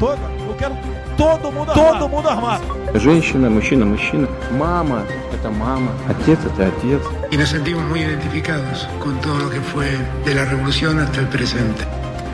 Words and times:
toda. 0.00 0.18
Eu 0.46 0.54
quero 0.54 0.76
todo 1.16 1.52
mundo 1.52 1.72
armado. 1.72 1.98
Todo 1.98 2.08
mundo 2.08 2.28
armado. 2.28 2.64
Женщина, 2.94 3.50
мужчина, 3.50 3.84
мужчина. 3.84 4.28
Мама – 4.52 5.32
это 5.32 5.50
мама. 5.50 5.92
Отец – 6.08 6.46
это 6.46 6.66
отец. 6.66 7.02
Y 7.30 7.36
nos 7.36 7.48
sentimos 7.48 7.84
muy 7.84 8.00
identificados 8.00 8.88
con 9.02 9.20
todo 9.20 9.38
lo 9.38 9.50
que 9.50 9.60
fue 9.60 9.98
de 10.24 10.34
la 10.34 10.44
revolución 10.44 10.98
hasta 10.98 11.20
el 11.20 11.28
presente. 11.28 11.84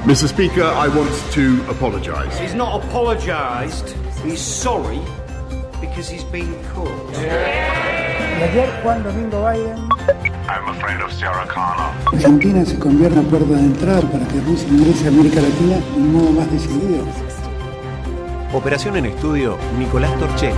Mr. 0.05 0.29
Speaker, 0.29 0.65
I 0.65 0.89
want 0.89 1.11
to 1.33 1.63
apologise. 1.71 2.37
He's 2.41 2.55
not 2.55 2.83
apologised, 2.83 3.95
he's 4.25 4.41
sorry 4.41 5.01
because 5.81 6.09
he's 6.09 6.25
been 6.25 6.55
caught. 6.75 6.91
Y 8.39 8.43
ayer 8.43 8.69
Juan 8.83 9.03
Domingo 9.05 9.45
Biden 9.45 9.89
I'm 10.49 10.69
afraid 10.69 11.01
of 11.01 11.13
Sarah 11.13 11.47
Connor. 11.47 11.93
Argentina 12.13 12.65
se 12.65 12.77
convierte 12.79 13.19
en 13.21 13.27
puerta 13.27 13.55
de 13.55 13.61
entrada 13.61 14.01
para 14.03 14.27
que 14.27 14.41
Rusia 14.41 14.69
ingrese 14.69 15.07
a 15.07 15.09
América 15.09 15.41
Latina 15.41 15.77
de 15.77 16.01
un 16.01 16.13
modo 16.13 16.33
más 16.33 16.51
decidido. 16.51 17.05
Operación 18.58 18.98
en 18.98 19.06
estudio, 19.06 19.56
Nicolás 19.78 20.18
Torchelli. 20.18 20.58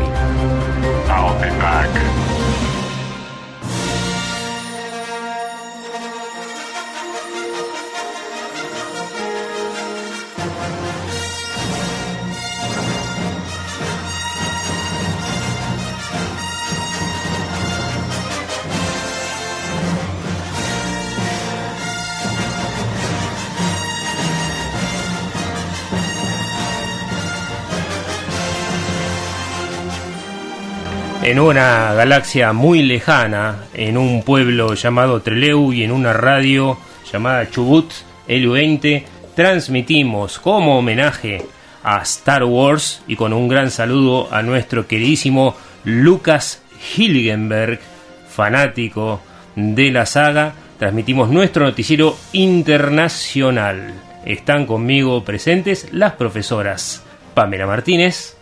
En 31.21 31.37
una 31.37 31.93
galaxia 31.93 32.53
muy 32.53 32.81
lejana, 32.81 33.65
en 33.73 33.97
un 33.97 34.23
pueblo 34.23 34.73
llamado 34.73 35.21
Treleu 35.21 35.73
y 35.73 35.83
en 35.83 35.91
una 35.91 36.13
radio 36.13 36.77
llamada 37.11 37.49
Chubut 37.51 37.91
L20, 38.27 39.03
transmitimos 39.35 40.39
como 40.39 40.79
homenaje 40.79 41.45
a 41.83 42.01
Star 42.03 42.45
Wars 42.45 43.03
y 43.05 43.17
con 43.17 43.33
un 43.33 43.49
gran 43.49 43.69
saludo 43.69 44.33
a 44.33 44.41
nuestro 44.41 44.87
queridísimo 44.87 45.55
Lucas 45.83 46.63
Hilgenberg, 46.95 47.81
fanático 48.29 49.19
de 49.57 49.91
la 49.91 50.05
saga, 50.05 50.53
transmitimos 50.77 51.29
nuestro 51.29 51.65
noticiero 51.65 52.17
internacional. 52.31 53.93
Están 54.25 54.65
conmigo 54.65 55.25
presentes 55.25 55.89
las 55.91 56.13
profesoras 56.13 57.03
Pamela 57.33 57.67
Martínez. 57.67 58.37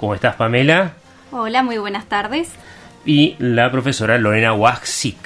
¿Cómo 0.00 0.14
estás, 0.14 0.34
Pamela? 0.36 1.01
Hola, 1.34 1.62
muy 1.62 1.78
buenas 1.78 2.10
tardes. 2.10 2.50
Y 3.06 3.36
la 3.38 3.72
profesora 3.72 4.18
Lorena 4.18 4.52
Waxik. 4.52 5.16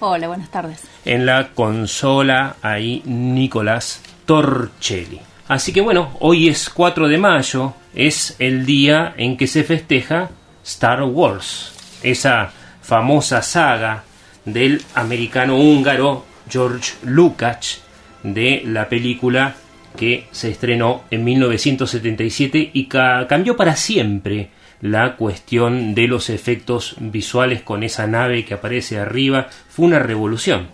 Hola, 0.00 0.28
buenas 0.28 0.50
tardes. 0.50 0.82
En 1.06 1.24
la 1.24 1.48
consola, 1.54 2.56
ahí 2.60 3.00
Nicolás 3.06 4.02
Torchelli. 4.26 5.18
Así 5.48 5.72
que 5.72 5.80
bueno, 5.80 6.14
hoy 6.20 6.48
es 6.48 6.68
4 6.68 7.08
de 7.08 7.16
mayo, 7.16 7.72
es 7.94 8.36
el 8.38 8.66
día 8.66 9.14
en 9.16 9.38
que 9.38 9.46
se 9.46 9.64
festeja 9.64 10.28
Star 10.62 11.02
Wars, 11.04 11.72
esa 12.02 12.52
famosa 12.82 13.40
saga 13.40 14.04
del 14.44 14.82
americano 14.94 15.56
húngaro 15.56 16.26
George 16.50 16.96
Lucas 17.02 17.80
de 18.22 18.62
la 18.66 18.90
película 18.90 19.54
que 19.96 20.28
se 20.32 20.50
estrenó 20.50 21.04
en 21.10 21.24
1977 21.24 22.72
y 22.74 22.84
ca 22.88 23.26
cambió 23.26 23.56
para 23.56 23.74
siempre 23.74 24.50
la 24.86 25.16
cuestión 25.16 25.94
de 25.94 26.08
los 26.08 26.30
efectos 26.30 26.96
visuales 26.98 27.62
con 27.62 27.82
esa 27.82 28.06
nave 28.06 28.44
que 28.44 28.54
aparece 28.54 28.98
arriba. 28.98 29.48
Fue 29.68 29.86
una 29.86 29.98
revolución. 29.98 30.68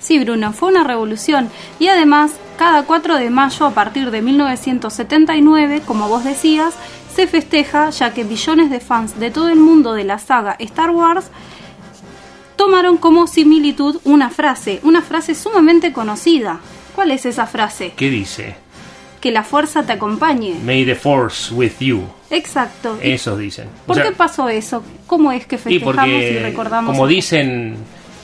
Sí, 0.00 0.18
Bruno, 0.18 0.52
fue 0.52 0.70
una 0.70 0.84
revolución. 0.84 1.50
Y 1.78 1.88
además, 1.88 2.32
cada 2.56 2.84
4 2.84 3.16
de 3.16 3.30
mayo, 3.30 3.66
a 3.66 3.74
partir 3.74 4.10
de 4.10 4.22
1979, 4.22 5.82
como 5.84 6.08
vos 6.08 6.24
decías, 6.24 6.74
se 7.14 7.26
festeja 7.26 7.90
ya 7.90 8.14
que 8.14 8.24
billones 8.24 8.70
de 8.70 8.80
fans 8.80 9.18
de 9.18 9.30
todo 9.30 9.48
el 9.48 9.58
mundo 9.58 9.94
de 9.94 10.04
la 10.04 10.18
saga 10.18 10.56
Star 10.60 10.90
Wars 10.90 11.30
tomaron 12.56 12.96
como 12.96 13.26
similitud 13.26 14.00
una 14.04 14.30
frase, 14.30 14.80
una 14.82 15.02
frase 15.02 15.34
sumamente 15.34 15.92
conocida. 15.92 16.60
¿Cuál 16.94 17.12
es 17.12 17.26
esa 17.26 17.46
frase? 17.46 17.92
¿Qué 17.96 18.10
dice? 18.10 18.56
Que 19.20 19.30
la 19.32 19.42
fuerza 19.42 19.84
te 19.84 19.92
acompañe. 19.92 20.54
May 20.64 20.84
the 20.84 20.94
force 20.94 21.52
with 21.52 21.72
you. 21.80 22.02
Exacto. 22.30 22.98
Eso 23.02 23.36
dicen. 23.36 23.68
¿Por 23.86 23.94
O 23.96 24.00
sea, 24.00 24.08
qué 24.10 24.16
pasó 24.16 24.48
eso? 24.48 24.82
¿Cómo 25.06 25.32
es 25.32 25.46
que 25.46 25.56
Y 25.56 25.58
festejamos 25.58 25.96
porque, 25.96 26.32
y 26.32 26.38
recordamos? 26.38 26.92
como 26.92 27.06
dicen, 27.06 27.76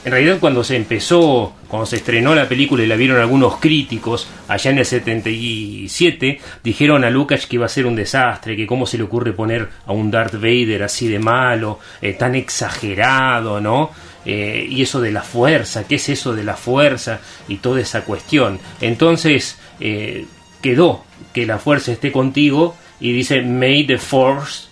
en 0.05 0.11
realidad 0.11 0.37
cuando 0.39 0.63
se 0.63 0.75
empezó, 0.75 1.53
cuando 1.67 1.85
se 1.87 1.95
estrenó 1.97 2.35
la 2.35 2.47
película 2.47 2.83
y 2.83 2.87
la 2.87 2.95
vieron 2.95 3.19
algunos 3.19 3.57
críticos, 3.57 4.27
allá 4.47 4.69
en 4.71 4.77
el 4.77 4.85
77, 4.85 6.39
dijeron 6.63 7.03
a 7.03 7.09
Lucas 7.09 7.47
que 7.47 7.55
iba 7.55 7.65
a 7.65 7.69
ser 7.69 7.85
un 7.85 7.95
desastre, 7.95 8.55
que 8.55 8.67
cómo 8.67 8.85
se 8.85 8.97
le 8.97 9.03
ocurre 9.03 9.33
poner 9.33 9.67
a 9.85 9.91
un 9.91 10.11
Darth 10.11 10.35
Vader 10.35 10.83
así 10.83 11.07
de 11.07 11.19
malo, 11.19 11.79
eh, 12.01 12.13
tan 12.13 12.35
exagerado, 12.35 13.59
¿no? 13.59 13.91
Eh, 14.25 14.65
y 14.69 14.81
eso 14.81 15.01
de 15.01 15.11
la 15.11 15.21
fuerza, 15.21 15.87
¿qué 15.87 15.95
es 15.95 16.09
eso 16.09 16.33
de 16.33 16.43
la 16.43 16.55
fuerza? 16.55 17.19
Y 17.47 17.57
toda 17.57 17.79
esa 17.81 18.01
cuestión. 18.01 18.59
Entonces, 18.81 19.57
eh, 19.79 20.25
quedó 20.65 21.03
que 21.31 21.45
la 21.45 21.59
fuerza 21.59 21.91
esté 21.91 22.11
contigo 22.11 22.75
y 22.99 23.11
dice 23.13 23.41
May 23.43 23.85
the 23.85 23.99
Force 23.99 24.67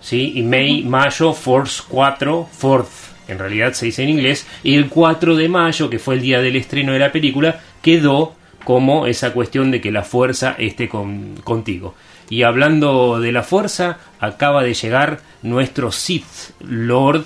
¿sí? 0.00 0.32
Y 0.36 0.42
May, 0.42 0.84
mayo, 0.84 1.32
Force 1.32 1.82
4, 1.88 2.48
Fourth, 2.52 2.88
en 3.26 3.38
realidad 3.38 3.72
se 3.72 3.86
dice 3.86 4.02
en 4.04 4.10
inglés, 4.10 4.46
y 4.62 4.74
el 4.76 4.88
4 4.90 5.34
de 5.34 5.48
mayo, 5.48 5.88
que 5.90 5.98
fue 5.98 6.14
el 6.16 6.20
día 6.20 6.40
del 6.40 6.54
estreno 6.56 6.92
de 6.92 6.98
la 7.00 7.10
película, 7.10 7.60
quedó 7.82 8.34
como 8.64 9.06
esa 9.06 9.32
cuestión 9.32 9.70
de 9.70 9.80
que 9.80 9.90
la 9.90 10.02
fuerza 10.04 10.54
esté 10.58 10.88
con- 10.88 11.36
contigo. 11.42 11.94
Y 12.30 12.42
hablando 12.42 13.18
de 13.18 13.32
la 13.32 13.42
fuerza, 13.42 13.98
acaba 14.20 14.62
de 14.62 14.74
llegar 14.74 15.20
nuestro 15.42 15.90
Sith 15.90 16.52
Lord 16.60 17.24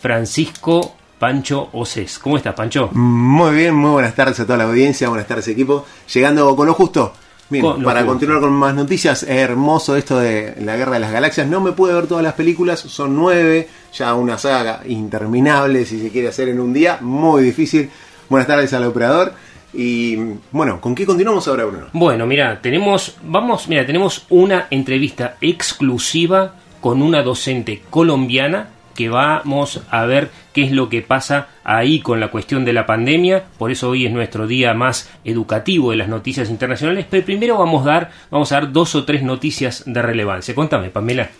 Francisco 0.00 0.94
Pancho 1.18 1.68
Océs. 1.72 2.18
¿Cómo 2.18 2.36
estás, 2.36 2.54
Pancho? 2.54 2.88
Muy 2.92 3.54
bien, 3.54 3.74
muy 3.74 3.90
buenas 3.90 4.14
tardes 4.14 4.38
a 4.40 4.44
toda 4.46 4.56
la 4.58 4.64
audiencia, 4.64 5.08
buenas 5.08 5.26
tardes 5.26 5.48
equipo. 5.48 5.84
Llegando 6.14 6.54
con 6.56 6.66
lo 6.66 6.74
justo. 6.74 7.12
Bien, 7.50 7.64
Con 7.64 7.82
para 7.82 8.04
continuar 8.04 8.40
con 8.40 8.52
más 8.52 8.74
noticias, 8.74 9.22
hermoso 9.22 9.96
esto 9.96 10.18
de 10.18 10.54
la 10.60 10.76
Guerra 10.76 10.92
de 10.92 11.00
las 11.00 11.12
Galaxias. 11.12 11.46
No 11.46 11.60
me 11.60 11.72
pude 11.72 11.94
ver 11.94 12.06
todas 12.06 12.22
las 12.22 12.34
películas, 12.34 12.80
son 12.80 13.16
nueve, 13.16 13.68
ya 13.94 14.14
una 14.14 14.36
saga 14.36 14.82
interminable 14.86 15.86
si 15.86 16.00
se 16.00 16.10
quiere 16.10 16.28
hacer 16.28 16.50
en 16.50 16.60
un 16.60 16.74
día, 16.74 16.98
muy 17.00 17.42
difícil. 17.42 17.88
Buenas 18.28 18.46
tardes 18.46 18.72
al 18.74 18.84
operador. 18.84 19.32
Y 19.72 20.16
bueno, 20.50 20.80
¿con 20.80 20.94
qué 20.94 21.06
continuamos 21.06 21.48
ahora, 21.48 21.64
Bruno? 21.64 21.86
Bueno, 21.92 22.26
mira, 22.26 22.60
tenemos, 22.60 23.16
vamos, 23.22 23.68
mira, 23.68 23.86
tenemos 23.86 24.26
una 24.28 24.66
entrevista 24.70 25.36
exclusiva 25.40 26.54
con 26.80 27.02
una 27.02 27.22
docente 27.22 27.82
colombiana 27.88 28.70
que 28.98 29.08
vamos 29.08 29.80
a 29.92 30.06
ver 30.06 30.28
qué 30.52 30.64
es 30.64 30.72
lo 30.72 30.88
que 30.88 31.02
pasa 31.02 31.46
ahí 31.62 32.00
con 32.00 32.18
la 32.18 32.32
cuestión 32.32 32.64
de 32.64 32.72
la 32.72 32.84
pandemia. 32.84 33.44
Por 33.56 33.70
eso 33.70 33.90
hoy 33.90 34.04
es 34.04 34.12
nuestro 34.12 34.48
día 34.48 34.74
más 34.74 35.08
educativo 35.24 35.92
de 35.92 35.98
las 35.98 36.08
noticias 36.08 36.50
internacionales. 36.50 37.06
Pero 37.08 37.24
primero 37.24 37.56
vamos 37.56 37.86
a 37.86 37.90
dar, 37.90 38.10
vamos 38.28 38.50
a 38.50 38.56
dar 38.56 38.72
dos 38.72 38.96
o 38.96 39.04
tres 39.04 39.22
noticias 39.22 39.84
de 39.86 40.02
relevancia. 40.02 40.52
Contame, 40.52 40.90
Pamela. 40.90 41.30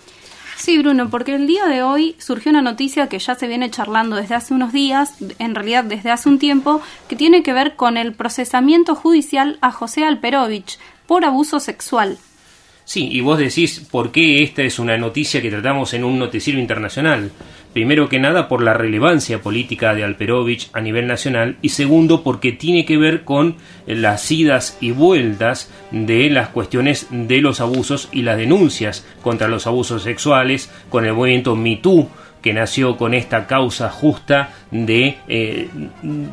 Sí, 0.57 0.79
Bruno, 0.79 1.11
porque 1.11 1.35
el 1.35 1.49
día 1.49 1.67
de 1.67 1.83
hoy 1.83 2.15
surgió 2.19 2.51
una 2.51 2.63
noticia 2.63 3.09
que 3.09 3.19
ya 3.19 3.35
se 3.35 3.49
viene 3.49 3.73
charlando 3.73 4.15
desde 4.15 4.37
hace 4.37 4.55
unos 4.55 4.73
días, 4.73 5.15
en 5.41 5.57
realidad 5.57 5.83
desde 5.83 6.13
hace 6.13 6.29
un 6.29 6.39
tiempo, 6.39 6.81
que 7.09 7.17
tiene 7.17 7.43
que 7.43 7.53
ver 7.53 7.75
con 7.75 7.97
el 7.97 8.13
procesamiento 8.13 8.95
judicial 8.95 9.59
a 9.63 9.73
José 9.73 10.05
Alperovich 10.05 10.79
por 11.09 11.25
abuso 11.25 11.59
sexual. 11.59 12.19
Sí, 12.89 13.07
y 13.13 13.21
vos 13.21 13.39
decís 13.39 13.87
por 13.91 14.13
qué 14.13 14.43
esta 14.43 14.63
es 14.63 14.79
una 14.79 14.97
noticia 14.97 15.43
que 15.43 15.51
tratamos 15.51 15.93
en 15.93 16.05
un 16.05 16.19
noticiero 16.19 16.59
internacional. 16.59 17.31
Primero 17.75 18.09
que 18.09 18.19
nada 18.19 18.49
por 18.49 18.63
la 18.63 18.73
relevancia 18.73 19.43
política 19.43 19.93
de 19.93 20.05
Alperovich 20.05 20.71
a 20.73 20.81
nivel 20.81 21.07
nacional 21.07 21.59
y 21.61 21.69
segundo 21.69 22.23
porque 22.23 22.53
tiene 22.53 22.87
que 22.87 22.97
ver 22.97 23.25
con 23.25 23.57
las 23.87 24.31
idas 24.33 24.79
y 24.81 24.93
vueltas 24.93 25.71
de 25.91 26.31
las 26.31 26.49
cuestiones 26.49 27.09
de 27.11 27.43
los 27.43 27.61
abusos 27.61 28.09
y 28.11 28.23
las 28.23 28.39
denuncias 28.39 29.07
contra 29.21 29.49
los 29.49 29.67
abusos 29.67 30.03
sexuales 30.03 30.73
con 30.89 31.05
el 31.05 31.13
movimiento 31.13 31.57
MeToo 31.57 32.09
que 32.41 32.55
nació 32.55 32.97
con 32.97 33.13
esta 33.13 33.47
causa 33.47 33.91
justa 33.91 34.55
de 34.71 35.19
eh, 35.29 35.69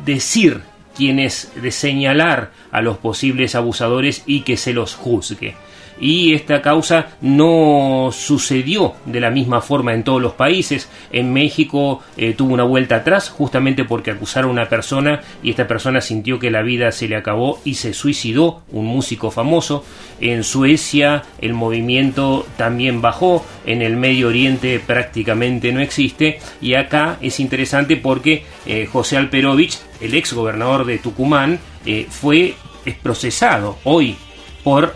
decir 0.06 0.62
quienes 0.96 1.52
de 1.60 1.70
señalar 1.70 2.52
a 2.70 2.80
los 2.80 2.96
posibles 2.96 3.54
abusadores 3.54 4.22
y 4.24 4.40
que 4.40 4.56
se 4.56 4.72
los 4.72 4.94
juzgue 4.94 5.54
y 6.00 6.34
esta 6.34 6.62
causa 6.62 7.16
no 7.20 8.10
sucedió 8.12 8.94
de 9.04 9.20
la 9.20 9.30
misma 9.30 9.60
forma 9.60 9.94
en 9.94 10.04
todos 10.04 10.20
los 10.20 10.34
países. 10.34 10.88
En 11.12 11.32
México 11.32 12.02
eh, 12.16 12.34
tuvo 12.34 12.54
una 12.54 12.64
vuelta 12.64 12.96
atrás 12.96 13.28
justamente 13.30 13.84
porque 13.84 14.10
acusaron 14.10 14.50
a 14.50 14.52
una 14.52 14.68
persona 14.68 15.22
y 15.42 15.50
esta 15.50 15.66
persona 15.66 16.00
sintió 16.00 16.38
que 16.38 16.50
la 16.50 16.62
vida 16.62 16.92
se 16.92 17.08
le 17.08 17.16
acabó 17.16 17.60
y 17.64 17.74
se 17.74 17.94
suicidó, 17.94 18.62
un 18.70 18.86
músico 18.86 19.30
famoso. 19.30 19.84
En 20.20 20.44
Suecia 20.44 21.22
el 21.40 21.52
movimiento 21.52 22.46
también 22.56 23.00
bajó, 23.00 23.44
en 23.64 23.82
el 23.82 23.96
Medio 23.96 24.28
Oriente 24.28 24.80
prácticamente 24.84 25.72
no 25.72 25.80
existe 25.80 26.38
y 26.60 26.74
acá 26.74 27.18
es 27.20 27.40
interesante 27.40 27.96
porque 27.96 28.44
eh, 28.66 28.86
José 28.86 29.16
Alperovich, 29.16 29.78
el 30.00 30.14
ex 30.14 30.32
gobernador 30.32 30.84
de 30.84 30.98
Tucumán, 30.98 31.58
eh, 31.84 32.06
fue 32.08 32.54
procesado 33.02 33.78
hoy 33.84 34.16
por 34.62 34.94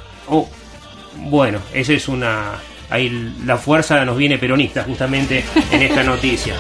bueno, 1.17 1.61
esa 1.73 1.93
es 1.93 2.09
una... 2.09 2.59
Ahí 2.89 3.35
la 3.45 3.57
fuerza 3.57 4.05
nos 4.05 4.17
viene 4.17 4.37
peronista 4.37 4.83
justamente 4.83 5.45
en 5.71 5.83
esta 5.83 6.03
noticia. 6.03 6.55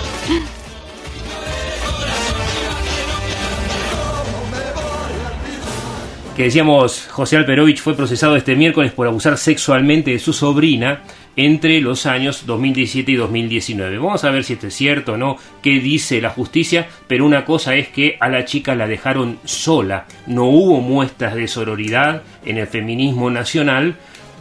que 6.40 6.44
decíamos, 6.44 7.06
José 7.10 7.36
Alperovich 7.36 7.82
fue 7.82 7.94
procesado 7.94 8.34
este 8.34 8.56
miércoles 8.56 8.92
por 8.92 9.06
abusar 9.06 9.36
sexualmente 9.36 10.12
de 10.12 10.18
su 10.18 10.32
sobrina 10.32 11.02
entre 11.36 11.82
los 11.82 12.06
años 12.06 12.46
2017 12.46 13.12
y 13.12 13.16
2019. 13.16 13.98
Vamos 13.98 14.24
a 14.24 14.30
ver 14.30 14.44
si 14.44 14.54
esto 14.54 14.68
es 14.68 14.74
cierto 14.74 15.12
o 15.12 15.16
no, 15.18 15.36
qué 15.62 15.80
dice 15.80 16.18
la 16.22 16.30
justicia, 16.30 16.88
pero 17.06 17.26
una 17.26 17.44
cosa 17.44 17.74
es 17.74 17.88
que 17.88 18.16
a 18.20 18.30
la 18.30 18.46
chica 18.46 18.74
la 18.74 18.86
dejaron 18.86 19.38
sola. 19.44 20.06
No 20.26 20.44
hubo 20.44 20.80
muestras 20.80 21.34
de 21.34 21.46
sororidad 21.46 22.22
en 22.46 22.56
el 22.56 22.66
feminismo 22.66 23.28
nacional 23.30 23.96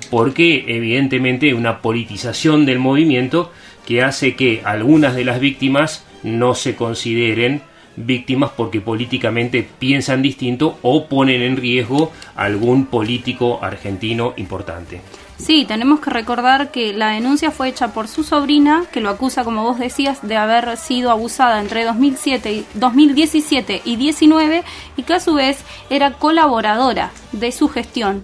porque 0.09 0.65
evidentemente 0.67 1.53
una 1.53 1.81
politización 1.81 2.65
del 2.65 2.79
movimiento 2.79 3.51
que 3.85 4.03
hace 4.03 4.35
que 4.35 4.61
algunas 4.63 5.15
de 5.15 5.25
las 5.25 5.39
víctimas 5.39 6.05
no 6.23 6.55
se 6.55 6.75
consideren 6.75 7.61
víctimas 7.95 8.51
porque 8.55 8.81
políticamente 8.81 9.67
piensan 9.77 10.21
distinto 10.21 10.77
o 10.81 11.07
ponen 11.07 11.41
en 11.41 11.57
riesgo 11.57 12.11
algún 12.35 12.85
político 12.85 13.59
argentino 13.61 14.33
importante. 14.37 15.01
Sí, 15.37 15.63
tenemos 15.65 16.01
que 16.01 16.09
recordar 16.09 16.69
que 16.69 16.91
la 16.91 17.11
denuncia 17.11 17.49
fue 17.49 17.69
hecha 17.69 17.93
por 17.93 18.09
su 18.09 18.23
sobrina, 18.23 18.83
que 18.91 18.99
lo 18.99 19.09
acusa, 19.09 19.45
como 19.45 19.63
vos 19.63 19.79
decías, 19.79 20.19
de 20.21 20.35
haber 20.35 20.75
sido 20.75 21.11
abusada 21.11 21.61
entre 21.61 21.85
2007 21.85 22.65
2017 22.73 23.81
y 23.85 23.95
2019 23.95 24.63
y 24.97 25.03
que 25.03 25.13
a 25.13 25.19
su 25.21 25.35
vez 25.35 25.63
era 25.89 26.11
colaboradora 26.11 27.11
de 27.31 27.53
su 27.53 27.69
gestión. 27.69 28.23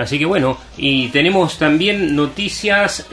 Así 0.00 0.18
que 0.18 0.24
bueno, 0.24 0.58
y 0.76 1.08
tenemos 1.08 1.58
también 1.58 2.16
noticias, 2.16 3.06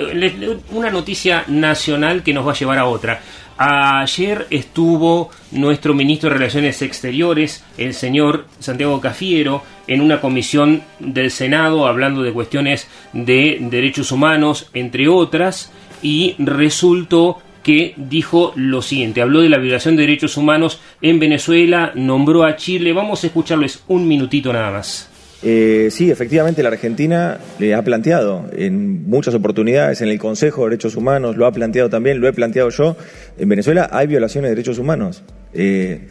una 0.72 0.90
noticia 0.90 1.44
nacional 1.48 2.24
que 2.24 2.34
nos 2.34 2.48
va 2.48 2.52
a 2.52 2.56
llevar 2.56 2.78
a 2.78 2.86
otra. 2.86 3.22
Ayer 3.58 4.46
estuvo 4.52 5.32
nuestro 5.52 5.96
ministro 5.96 6.30
de 6.30 6.36
Relaciones 6.36 6.82
Exteriores, 6.84 7.64
el 7.78 7.96
señor 7.96 8.46
Santiago 8.60 9.02
Cafiero, 9.02 9.64
en 9.88 10.02
una 10.02 10.22
comisión 10.22 10.84
del 11.00 11.32
Senado 11.32 11.88
hablando 11.88 12.22
de 12.22 12.34
cuestiones 12.34 12.88
de 13.14 13.58
derechos 13.60 14.12
humanos, 14.12 14.70
entre 14.74 15.08
otras, 15.08 15.72
y 16.04 16.36
resultó 16.38 17.42
que 17.64 17.96
dijo 17.98 18.54
lo 18.56 18.82
siguiente, 18.82 19.22
habló 19.22 19.42
de 19.42 19.50
la 19.50 19.58
violación 19.58 19.96
de 19.96 20.04
derechos 20.04 20.38
humanos 20.38 20.80
en 21.02 21.20
Venezuela, 21.20 21.92
nombró 21.96 22.46
a 22.46 22.56
Chile, 22.56 22.94
vamos 22.94 23.24
a 23.24 23.28
escucharles 23.28 23.84
un 23.88 24.08
minutito 24.08 24.54
nada 24.54 24.72
más. 24.72 25.10
Eh, 25.44 25.90
sí, 25.92 26.10
efectivamente 26.10 26.64
la 26.64 26.70
Argentina 26.70 27.40
le 27.60 27.76
ha 27.76 27.84
planteado 27.84 28.46
en 28.54 29.08
muchas 29.08 29.36
oportunidades 29.36 30.02
en 30.02 30.10
el 30.10 30.18
Consejo 30.18 30.64
de 30.64 30.72
Derechos 30.72 30.96
Humanos, 30.96 31.38
lo 31.38 31.46
ha 31.46 31.52
planteado 31.52 31.90
también, 31.90 32.20
lo 32.20 32.28
he 32.28 32.34
planteado 32.34 32.70
yo, 32.70 32.98
en 33.38 33.48
Venezuela 33.48 33.88
hay 33.92 34.08
violaciones 34.08 34.50
de 34.50 34.56
derechos 34.56 34.80
humanos. 34.80 35.24
Eh, 35.54 36.08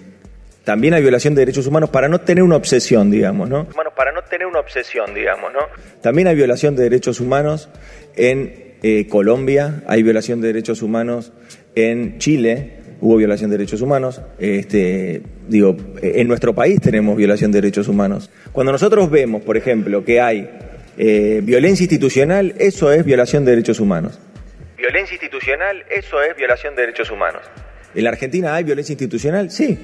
también 0.62 0.94
hay 0.94 1.02
violación 1.02 1.34
de 1.34 1.42
derechos 1.42 1.66
humanos 1.66 1.90
para 1.90 2.08
no 2.08 2.20
tener 2.20 2.42
una 2.42 2.56
obsesión, 2.56 3.10
digamos, 3.10 3.48
¿no? 3.48 3.66
Para 3.96 4.12
no 4.12 4.22
tener 4.22 4.46
una 4.46 4.60
obsesión, 4.60 5.14
digamos, 5.14 5.52
¿no? 5.52 5.60
También 6.02 6.28
hay 6.28 6.34
violación 6.34 6.74
de 6.74 6.82
derechos 6.82 7.20
humanos 7.20 7.68
en 8.16 8.74
eh, 8.82 9.06
Colombia, 9.08 9.82
hay 9.86 10.02
violación 10.02 10.40
de 10.40 10.48
derechos 10.48 10.82
humanos 10.82 11.32
en 11.76 12.18
Chile, 12.18 12.75
hubo 13.00 13.16
violación 13.16 13.50
de 13.50 13.58
derechos 13.58 13.80
humanos. 13.80 14.20
Este, 14.38 15.22
digo, 15.48 15.76
en 16.02 16.28
nuestro 16.28 16.54
país 16.54 16.80
tenemos 16.80 17.16
violación 17.16 17.52
de 17.52 17.60
derechos 17.60 17.88
humanos. 17.88 18.30
Cuando 18.52 18.72
nosotros 18.72 19.10
vemos, 19.10 19.42
por 19.42 19.56
ejemplo, 19.56 20.04
que 20.04 20.20
hay 20.20 20.48
eh, 20.96 21.40
violencia 21.42 21.84
institucional, 21.84 22.54
eso 22.58 22.90
es 22.92 23.04
violación 23.04 23.44
de 23.44 23.52
derechos 23.52 23.80
humanos. 23.80 24.18
Violencia 24.76 25.14
institucional, 25.14 25.84
eso 25.90 26.22
es 26.22 26.36
violación 26.36 26.74
de 26.74 26.82
derechos 26.82 27.10
humanos. 27.10 27.42
¿En 27.94 28.04
la 28.04 28.10
Argentina 28.10 28.54
hay 28.54 28.64
violencia 28.64 28.92
institucional? 28.92 29.50
Sí. 29.50 29.78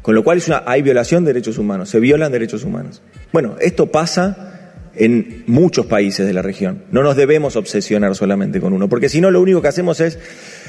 Con 0.00 0.14
lo 0.14 0.24
cual 0.24 0.38
es 0.38 0.48
una, 0.48 0.64
hay 0.66 0.82
violación 0.82 1.24
de 1.24 1.32
derechos 1.32 1.58
humanos, 1.58 1.88
se 1.88 2.00
violan 2.00 2.32
derechos 2.32 2.64
humanos. 2.64 3.02
Bueno, 3.32 3.56
esto 3.60 3.86
pasa 3.86 4.80
en 4.94 5.44
muchos 5.46 5.86
países 5.86 6.26
de 6.26 6.32
la 6.32 6.42
región. 6.42 6.84
No 6.90 7.02
nos 7.02 7.16
debemos 7.16 7.56
obsesionar 7.56 8.14
solamente 8.14 8.60
con 8.60 8.72
uno, 8.72 8.88
porque 8.88 9.08
si 9.08 9.20
no 9.20 9.30
lo 9.30 9.40
único 9.40 9.62
que 9.62 9.68
hacemos 9.68 10.00
es 10.00 10.18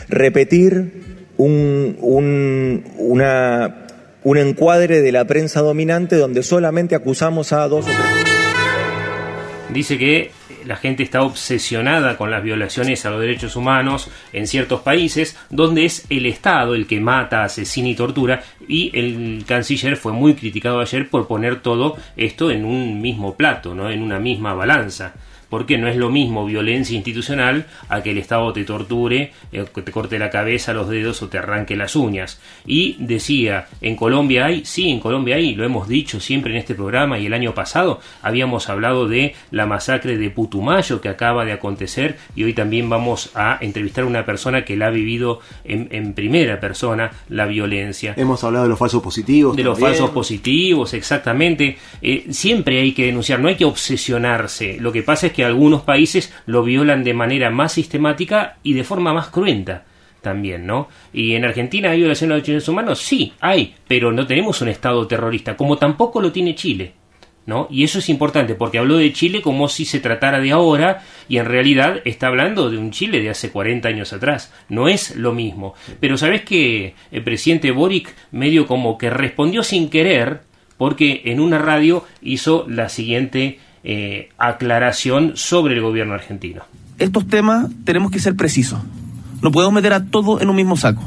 repetir 0.08 1.23
un, 1.38 1.98
un, 2.02 2.84
un 4.24 4.38
encuadre 4.38 5.02
de 5.02 5.12
la 5.12 5.26
prensa 5.26 5.62
dominante 5.62 6.16
donde 6.16 6.44
solamente 6.44 6.96
acusamos 6.96 7.54
a 7.54 7.68
dos 7.68 7.86
o 7.86 7.90
tres. 7.90 8.34
Dice 9.74 9.98
que 9.98 10.32
la 10.66 10.76
gente 10.76 11.04
está 11.04 11.24
obsesionada 11.24 12.18
con 12.18 12.32
las 12.32 12.44
violaciones 12.44 13.06
a 13.06 13.10
los 13.10 13.20
derechos 13.20 13.56
humanos 13.56 14.10
en 14.32 14.48
ciertos 14.48 14.82
países, 14.82 15.38
donde 15.50 15.86
es 15.86 16.06
el 16.10 16.26
Estado 16.26 16.76
el 16.76 16.88
que 16.88 17.00
mata, 17.00 17.44
asesina 17.44 17.90
y 17.90 17.96
tortura, 17.96 18.44
y 18.68 18.92
el 18.98 19.44
canciller 19.46 19.98
fue 19.98 20.14
muy 20.14 20.36
criticado 20.36 20.80
ayer 20.80 21.10
por 21.10 21.28
poner 21.28 21.62
todo 21.62 21.98
esto 22.16 22.52
en 22.52 22.66
un 22.66 23.02
mismo 23.02 23.36
plato, 23.36 23.76
¿no? 23.76 23.90
en 23.90 24.02
una 24.02 24.20
misma 24.20 24.54
balanza 24.54 25.14
porque 25.54 25.78
no 25.78 25.88
es 25.88 25.98
lo 25.98 26.10
mismo 26.10 26.48
violencia 26.48 26.96
institucional 26.96 27.68
a 27.88 28.02
que 28.02 28.10
el 28.10 28.18
Estado 28.18 28.52
te 28.54 28.64
torture, 28.64 29.34
eh, 29.52 29.66
te 29.72 29.92
corte 29.92 30.18
la 30.18 30.32
cabeza, 30.32 30.74
los 30.74 30.90
dedos 30.90 31.22
o 31.22 31.28
te 31.28 31.38
arranque 31.38 31.76
las 31.76 31.96
uñas. 31.96 32.42
Y 32.66 32.96
decía, 32.98 33.68
¿en 33.80 33.96
Colombia 33.96 34.46
hay? 34.46 34.66
Sí, 34.66 34.90
en 34.90 35.00
Colombia 35.00 35.36
hay, 35.36 35.54
lo 35.54 35.64
hemos 35.64 35.88
dicho 35.88 36.20
siempre 36.20 36.54
en 36.54 36.58
este 36.58 36.74
programa 36.74 37.20
y 37.20 37.28
el 37.28 37.36
año 37.36 37.54
pasado 37.54 38.00
habíamos 38.24 38.68
hablado 38.68 39.08
de 39.08 39.36
la 39.52 39.68
masacre 39.68 40.18
de 40.18 40.32
Putumayo 40.32 41.00
que 41.00 41.10
acaba 41.10 41.46
de 41.46 41.52
acontecer 41.52 42.18
y 42.36 42.46
hoy 42.46 42.54
también 42.54 42.90
vamos 42.90 43.30
a 43.36 43.60
entrevistar 43.62 44.06
a 44.06 44.08
una 44.08 44.26
persona 44.26 44.66
que 44.66 44.76
la 44.76 44.88
ha 44.88 44.90
vivido 44.90 45.40
en, 45.66 46.16
primera 46.16 46.60
persona 46.60 47.12
la 47.30 47.46
violencia. 47.46 48.16
Hemos 48.18 48.44
hablado 48.44 48.66
de 48.66 48.70
los 48.70 48.80
falsos 48.80 49.04
positivos. 49.04 49.56
De 49.56 49.62
los 49.62 49.80
falsos 49.80 50.10
positivos, 50.10 50.96
exactamente. 50.96 51.78
Eh, 52.02 52.26
siempre 52.32 52.82
hay 52.82 52.94
que 52.94 53.06
denunciar, 53.06 53.40
no 53.40 53.50
hay 53.50 53.56
que 53.56 53.66
obsesionarse. 53.66 54.78
Lo 54.80 54.92
que 54.92 55.04
pasa 55.04 55.28
es 55.28 55.34
que 55.34 55.43
algunos 55.44 55.82
países 55.82 56.34
lo 56.46 56.64
violan 56.64 57.04
de 57.04 57.14
manera 57.14 57.50
más 57.50 57.74
sistemática 57.74 58.58
y 58.64 58.74
de 58.74 58.84
forma 58.84 59.14
más 59.14 59.28
cruenta 59.28 59.86
también, 60.24 60.66
¿no? 60.66 60.88
Y 61.14 61.36
en 61.36 61.46
Argentina 61.46 61.92
hay 61.92 62.00
violación 62.00 62.30
de 62.30 62.38
los 62.38 62.48
derechos 62.48 62.70
humanos, 62.70 63.00
sí, 63.00 63.34
hay, 63.40 63.76
pero 63.88 64.12
no 64.12 64.26
tenemos 64.26 64.60
un 64.62 64.70
Estado 64.70 65.06
terrorista, 65.06 65.56
como 65.56 65.78
tampoco 65.78 66.20
lo 66.20 66.32
tiene 66.32 66.56
Chile. 66.56 66.94
¿No? 67.46 67.68
Y 67.70 67.84
eso 67.84 68.00
es 68.00 68.08
importante 68.08 68.56
porque 68.56 68.78
habló 68.78 68.96
de 68.96 69.12
Chile 69.12 69.42
como 69.42 69.68
si 69.68 69.84
se 69.84 70.00
tratara 70.00 70.40
de 70.40 70.54
ahora 70.54 71.04
y 71.28 71.40
en 71.40 71.46
realidad 71.46 72.00
está 72.06 72.28
hablando 72.28 72.70
de 72.70 72.78
un 72.78 72.92
Chile 72.92 73.20
de 73.20 73.30
hace 73.30 73.52
40 73.52 73.90
años 73.90 74.14
atrás. 74.14 74.54
No 74.70 74.88
es 74.88 75.18
lo 75.18 75.34
mismo. 75.34 75.74
Pero 76.00 76.18
sabes 76.18 76.44
que 76.44 76.96
el 77.12 77.22
presidente 77.22 77.72
Boric 77.72 78.16
medio 78.32 78.66
como 78.66 78.98
que 78.98 79.10
respondió 79.10 79.62
sin 79.62 79.90
querer 79.90 80.44
porque 80.78 81.24
en 81.26 81.42
una 81.42 81.58
radio 81.58 82.06
hizo 82.22 82.66
la 82.70 82.88
siguiente 82.88 83.60
eh, 83.84 84.30
aclaración 84.38 85.36
sobre 85.36 85.76
el 85.76 85.82
gobierno 85.82 86.14
argentino. 86.14 86.64
Estos 87.00 87.28
temas 87.28 87.70
tenemos 87.86 88.12
que 88.12 88.20
ser 88.20 88.36
precisos. 88.36 88.80
No 89.42 89.52
podemos 89.52 89.74
meter 89.74 89.94
a 89.94 90.06
todo 90.06 90.40
en 90.40 90.50
un 90.50 90.56
mismo 90.56 90.78
saco. 90.78 91.04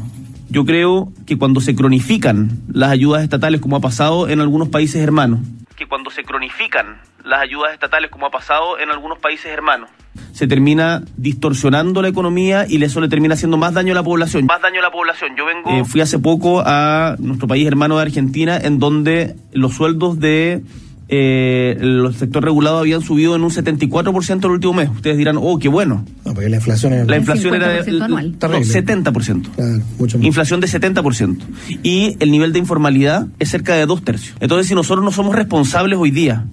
Yo 0.48 0.64
creo 0.64 1.12
que 1.26 1.38
cuando 1.38 1.60
se 1.60 1.74
cronifican 1.74 2.62
las 2.72 2.90
ayudas 2.90 3.22
estatales, 3.22 3.60
como 3.60 3.76
ha 3.76 3.80
pasado 3.80 4.28
en 4.28 4.40
algunos 4.40 4.68
países 4.68 5.02
hermanos, 5.02 5.40
que 5.76 5.86
cuando 5.86 6.10
se 6.10 6.22
cronifican 6.22 7.00
las 7.24 7.40
ayudas 7.40 7.72
estatales, 7.72 8.10
como 8.10 8.26
ha 8.26 8.30
pasado 8.30 8.78
en 8.78 8.90
algunos 8.90 9.18
países 9.18 9.46
hermanos, 9.46 9.90
se 10.32 10.46
termina 10.46 11.02
distorsionando 11.16 12.02
la 12.02 12.08
economía 12.08 12.66
y 12.68 12.82
eso 12.82 13.00
le 13.00 13.08
termina 13.08 13.34
haciendo 13.34 13.56
más 13.56 13.74
daño 13.74 13.92
a 13.92 13.94
la 13.94 14.02
población. 14.02 14.46
Más 14.46 14.60
daño 14.60 14.80
a 14.80 14.82
la 14.82 14.90
población. 14.90 15.34
Yo 15.36 15.46
vengo. 15.46 15.70
Eh, 15.70 15.84
fui 15.84 16.00
hace 16.00 16.18
poco 16.18 16.62
a 16.64 17.16
nuestro 17.18 17.48
país 17.48 17.66
hermano 17.66 17.96
de 17.96 18.02
Argentina, 18.02 18.58
en 18.58 18.78
donde 18.78 19.36
los 19.52 19.74
sueldos 19.74 20.18
de 20.18 20.62
eh, 21.08 21.76
el 21.80 22.12
sector 22.14 22.42
regulado 22.42 22.78
habían 22.78 23.00
subido 23.00 23.36
en 23.36 23.44
un 23.44 23.50
74% 23.50 24.44
el 24.44 24.50
último 24.50 24.72
mes. 24.72 24.90
Ustedes 24.90 25.16
dirán, 25.16 25.36
oh, 25.40 25.58
qué 25.58 25.68
bueno. 25.68 26.04
No, 26.24 26.34
porque 26.34 26.48
la 26.48 26.56
inflación 26.56 26.92
es 26.94 27.06
La 27.06 27.16
inflación 27.16 27.54
era 27.54 27.68
de 27.68 28.02
anual. 28.02 28.32
no, 28.32 28.48
70%. 28.48 29.50
Claro, 29.54 29.82
mucho 29.98 30.18
más. 30.18 30.26
Inflación 30.26 30.60
de 30.60 30.66
70%. 30.66 31.38
Y 31.82 32.16
el 32.18 32.30
nivel 32.30 32.52
de 32.52 32.58
informalidad 32.58 33.28
es 33.38 33.50
cerca 33.50 33.74
de 33.74 33.86
dos 33.86 34.02
tercios. 34.02 34.36
Entonces, 34.40 34.66
si 34.66 34.74
nosotros 34.74 35.04
no 35.04 35.12
somos 35.12 35.36
responsables 35.36 35.98
hoy 35.98 36.10
día, 36.10 36.46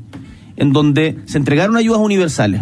en 0.55 0.72
donde 0.72 1.17
se 1.25 1.39
entregaron 1.39 1.75
ayudas 1.75 2.00
universales, 2.00 2.62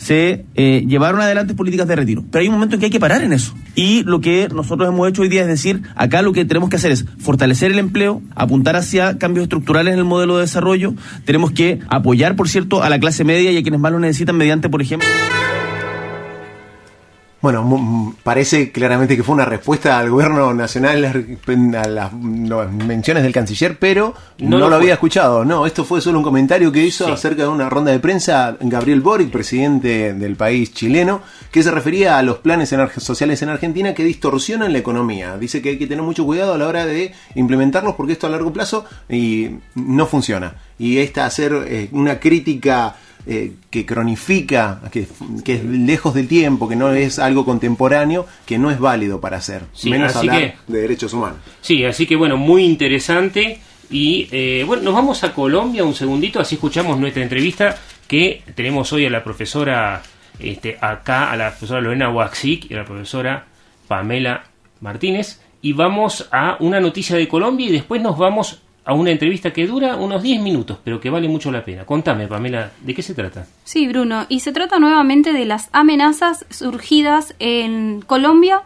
se 0.00 0.46
eh, 0.54 0.84
llevaron 0.88 1.20
adelante 1.20 1.52
políticas 1.52 1.86
de 1.86 1.94
retiro, 1.94 2.24
pero 2.30 2.40
hay 2.40 2.48
un 2.48 2.54
momento 2.54 2.74
en 2.74 2.80
que 2.80 2.86
hay 2.86 2.90
que 2.90 2.98
parar 2.98 3.22
en 3.22 3.34
eso. 3.34 3.54
Y 3.74 4.02
lo 4.04 4.22
que 4.22 4.48
nosotros 4.48 4.88
hemos 4.88 5.06
hecho 5.06 5.20
hoy 5.20 5.28
día 5.28 5.42
es 5.42 5.46
decir, 5.46 5.82
acá 5.94 6.22
lo 6.22 6.32
que 6.32 6.46
tenemos 6.46 6.70
que 6.70 6.76
hacer 6.76 6.90
es 6.90 7.04
fortalecer 7.18 7.70
el 7.70 7.78
empleo, 7.78 8.22
apuntar 8.34 8.76
hacia 8.76 9.18
cambios 9.18 9.42
estructurales 9.42 9.92
en 9.92 9.98
el 9.98 10.06
modelo 10.06 10.36
de 10.36 10.42
desarrollo, 10.42 10.94
tenemos 11.26 11.52
que 11.52 11.80
apoyar, 11.88 12.34
por 12.34 12.48
cierto, 12.48 12.82
a 12.82 12.88
la 12.88 12.98
clase 12.98 13.24
media 13.24 13.52
y 13.52 13.58
a 13.58 13.62
quienes 13.62 13.78
más 13.78 13.92
lo 13.92 14.00
necesitan 14.00 14.36
mediante, 14.36 14.70
por 14.70 14.80
ejemplo... 14.80 15.06
Bueno, 17.42 18.14
parece 18.22 18.70
claramente 18.70 19.16
que 19.16 19.22
fue 19.22 19.34
una 19.34 19.46
respuesta 19.46 19.98
al 19.98 20.10
gobierno 20.10 20.52
nacional 20.52 21.24
a 21.74 21.88
las 21.88 22.12
menciones 22.12 23.22
del 23.22 23.32
canciller, 23.32 23.78
pero 23.78 24.14
No 24.38 24.58
no, 24.58 24.68
lo 24.68 24.76
había 24.76 24.92
escuchado. 24.92 25.42
No, 25.46 25.64
esto 25.64 25.86
fue 25.86 26.02
solo 26.02 26.18
un 26.18 26.24
comentario 26.24 26.70
que 26.70 26.84
hizo 26.84 27.06
Sí. 27.06 27.12
acerca 27.12 27.44
de 27.44 27.48
una 27.48 27.70
ronda 27.70 27.92
de 27.92 27.98
prensa 27.98 28.58
Gabriel 28.60 29.00
Boric, 29.00 29.30
presidente 29.30 30.12
del 30.12 30.36
país 30.36 30.74
chileno, 30.74 31.22
que 31.50 31.62
se 31.62 31.70
refería 31.70 32.18
a 32.18 32.22
los 32.22 32.38
planes 32.38 32.74
en 32.74 32.86
sociales 32.98 33.40
en 33.40 33.48
Argentina 33.48 33.94
que 33.94 34.04
distorsionan 34.04 34.74
la 34.74 34.78
economía. 34.78 35.38
Dice 35.38 35.62
que 35.62 35.70
hay 35.70 35.78
que 35.78 35.86
tener 35.86 36.04
mucho 36.04 36.26
cuidado 36.26 36.52
a 36.52 36.58
la 36.58 36.66
hora 36.68 36.84
de 36.84 37.14
implementarlos 37.36 37.94
porque 37.94 38.12
esto 38.12 38.26
a 38.26 38.30
largo 38.30 38.52
plazo 38.52 38.84
y 39.08 39.48
no 39.74 40.06
funciona. 40.06 40.56
Y 40.78 40.98
esta 40.98 41.24
hacer 41.24 41.54
eh, 41.66 41.88
una 41.92 42.20
crítica 42.20 42.96
eh, 43.26 43.52
que 43.70 43.84
cronifica, 43.86 44.80
que, 44.90 45.06
que 45.44 45.54
es 45.54 45.64
lejos 45.64 46.14
del 46.14 46.26
tiempo, 46.28 46.68
que 46.68 46.76
no 46.76 46.92
es 46.92 47.18
algo 47.18 47.44
contemporáneo, 47.44 48.26
que 48.46 48.58
no 48.58 48.70
es 48.70 48.78
válido 48.78 49.20
para 49.20 49.36
hacer. 49.38 49.62
Sí, 49.72 49.90
menos 49.90 50.16
hablar 50.16 50.38
que- 50.38 50.54
de 50.72 50.80
derechos 50.80 51.12
humanos. 51.12 51.38
Sí, 51.60 51.84
así 51.84 52.06
que 52.06 52.16
bueno, 52.16 52.36
muy 52.36 52.64
interesante. 52.64 53.60
Y 53.90 54.28
eh, 54.30 54.62
bueno, 54.66 54.84
nos 54.84 54.94
vamos 54.94 55.24
a 55.24 55.32
Colombia 55.34 55.82
un 55.84 55.94
segundito, 55.94 56.38
así 56.40 56.54
escuchamos 56.54 56.98
nuestra 56.98 57.22
entrevista 57.22 57.76
que 58.06 58.42
tenemos 58.54 58.92
hoy 58.92 59.06
a 59.06 59.10
la 59.10 59.22
profesora, 59.24 60.02
este, 60.38 60.78
acá, 60.80 61.30
a 61.30 61.36
la 61.36 61.50
profesora 61.50 61.80
Lorena 61.80 62.08
Waxic 62.10 62.70
y 62.70 62.74
a 62.74 62.78
la 62.78 62.84
profesora 62.84 63.46
Pamela 63.88 64.44
Martínez. 64.80 65.40
Y 65.62 65.72
vamos 65.74 66.28
a 66.32 66.56
una 66.60 66.80
noticia 66.80 67.16
de 67.16 67.28
Colombia 67.28 67.66
y 67.66 67.72
después 67.72 68.00
nos 68.00 68.16
vamos 68.16 68.62
a 68.84 68.94
una 68.94 69.10
entrevista 69.10 69.52
que 69.52 69.66
dura 69.66 69.96
unos 69.96 70.22
10 70.22 70.40
minutos, 70.42 70.78
pero 70.82 71.00
que 71.00 71.10
vale 71.10 71.28
mucho 71.28 71.50
la 71.52 71.64
pena. 71.64 71.84
Contame, 71.84 72.26
Pamela, 72.26 72.72
¿de 72.80 72.94
qué 72.94 73.02
se 73.02 73.14
trata? 73.14 73.46
Sí, 73.64 73.86
Bruno, 73.86 74.26
y 74.28 74.40
se 74.40 74.52
trata 74.52 74.78
nuevamente 74.78 75.32
de 75.32 75.44
las 75.44 75.68
amenazas 75.72 76.44
surgidas 76.50 77.34
en 77.38 78.00
Colombia 78.02 78.62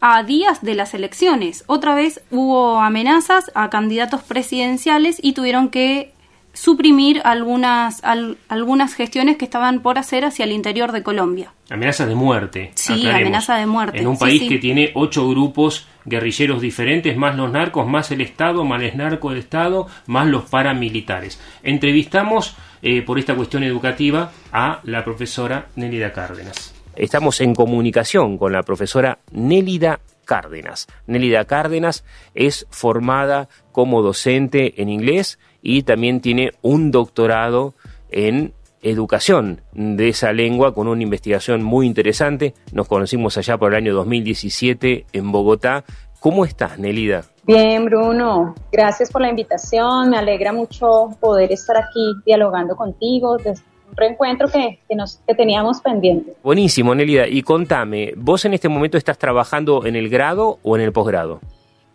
a 0.00 0.22
días 0.22 0.62
de 0.62 0.74
las 0.74 0.94
elecciones. 0.94 1.64
Otra 1.66 1.94
vez 1.94 2.20
hubo 2.30 2.78
amenazas 2.80 3.50
a 3.54 3.68
candidatos 3.68 4.22
presidenciales 4.22 5.18
y 5.22 5.32
tuvieron 5.32 5.68
que 5.68 6.12
suprimir 6.54 7.20
algunas, 7.24 8.02
al- 8.04 8.36
algunas 8.48 8.94
gestiones 8.94 9.36
que 9.36 9.44
estaban 9.44 9.80
por 9.80 9.98
hacer 9.98 10.24
hacia 10.24 10.44
el 10.44 10.52
interior 10.52 10.90
de 10.92 11.02
Colombia. 11.02 11.52
Amenazas 11.70 12.08
de 12.08 12.14
muerte. 12.14 12.72
Sí, 12.74 13.06
amenaza 13.08 13.56
de 13.56 13.66
muerte. 13.66 13.98
En 13.98 14.06
un 14.08 14.16
Sí, 14.16 14.20
país 14.20 14.40
sí. 14.42 14.48
que 14.48 14.58
tiene 14.58 14.90
ocho 14.94 15.28
grupos 15.28 15.86
guerrilleros 16.08 16.60
diferentes, 16.60 17.16
más 17.16 17.36
los 17.36 17.50
narcos, 17.50 17.86
más 17.86 18.10
el 18.10 18.20
Estado, 18.20 18.64
más 18.64 18.94
narco 18.94 19.30
del 19.30 19.38
Estado, 19.38 19.86
más 20.06 20.26
los 20.26 20.44
paramilitares. 20.44 21.40
Entrevistamos 21.62 22.56
eh, 22.82 23.02
por 23.02 23.18
esta 23.18 23.34
cuestión 23.34 23.62
educativa 23.64 24.32
a 24.52 24.80
la 24.84 25.04
profesora 25.04 25.66
Nélida 25.76 26.12
Cárdenas. 26.12 26.74
Estamos 26.96 27.40
en 27.40 27.54
comunicación 27.54 28.38
con 28.38 28.52
la 28.52 28.62
profesora 28.62 29.18
Nélida 29.30 30.00
Cárdenas. 30.24 30.86
Nélida 31.06 31.44
Cárdenas 31.44 32.04
es 32.34 32.66
formada 32.70 33.48
como 33.72 34.02
docente 34.02 34.80
en 34.82 34.88
inglés 34.88 35.38
y 35.62 35.82
también 35.82 36.20
tiene 36.20 36.52
un 36.62 36.90
doctorado 36.90 37.74
en 38.10 38.52
educación 38.82 39.60
de 39.72 40.08
esa 40.08 40.32
lengua 40.32 40.74
con 40.74 40.88
una 40.88 41.02
investigación 41.02 41.62
muy 41.62 41.86
interesante. 41.86 42.54
Nos 42.72 42.88
conocimos 42.88 43.36
allá 43.38 43.58
por 43.58 43.72
el 43.72 43.76
año 43.78 43.94
2017 43.94 45.06
en 45.12 45.32
Bogotá. 45.32 45.84
¿Cómo 46.20 46.44
estás, 46.44 46.78
Nelida? 46.78 47.24
Bien, 47.44 47.84
Bruno, 47.84 48.54
gracias 48.72 49.10
por 49.10 49.22
la 49.22 49.30
invitación. 49.30 50.10
Me 50.10 50.18
alegra 50.18 50.52
mucho 50.52 51.10
poder 51.20 51.52
estar 51.52 51.76
aquí 51.76 52.12
dialogando 52.26 52.76
contigo. 52.76 53.36
un 53.36 53.96
reencuentro 53.96 54.48
que, 54.48 54.80
que, 54.88 54.94
nos, 54.94 55.20
que 55.26 55.34
teníamos 55.34 55.80
pendiente. 55.80 56.34
Buenísimo, 56.42 56.94
Nelida. 56.94 57.26
Y 57.26 57.42
contame, 57.42 58.12
¿vos 58.16 58.44
en 58.44 58.54
este 58.54 58.68
momento 58.68 58.98
estás 58.98 59.16
trabajando 59.16 59.86
en 59.86 59.96
el 59.96 60.08
grado 60.08 60.58
o 60.62 60.76
en 60.76 60.82
el 60.82 60.92
posgrado? 60.92 61.40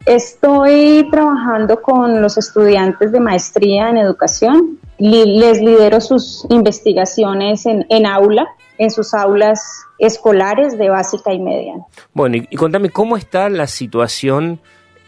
Estoy 0.05 1.07
trabajando 1.11 1.81
con 1.81 2.21
los 2.21 2.37
estudiantes 2.37 3.13
de 3.13 3.21
maestría 3.21 3.89
en 3.89 3.97
educación. 3.97 4.79
Les 4.97 5.61
lidero 5.61 6.01
sus 6.01 6.45
investigaciones 6.49 7.65
en, 7.65 7.85
en 7.89 8.05
aula, 8.05 8.47
en 8.77 8.91
sus 8.91 9.13
aulas 9.13 9.61
escolares 9.99 10.77
de 10.77 10.89
básica 10.89 11.33
y 11.33 11.39
media. 11.39 11.75
Bueno, 12.13 12.35
y, 12.35 12.47
y 12.49 12.55
contame, 12.57 12.89
¿cómo 12.89 13.15
está 13.15 13.49
la 13.49 13.67
situación 13.67 14.59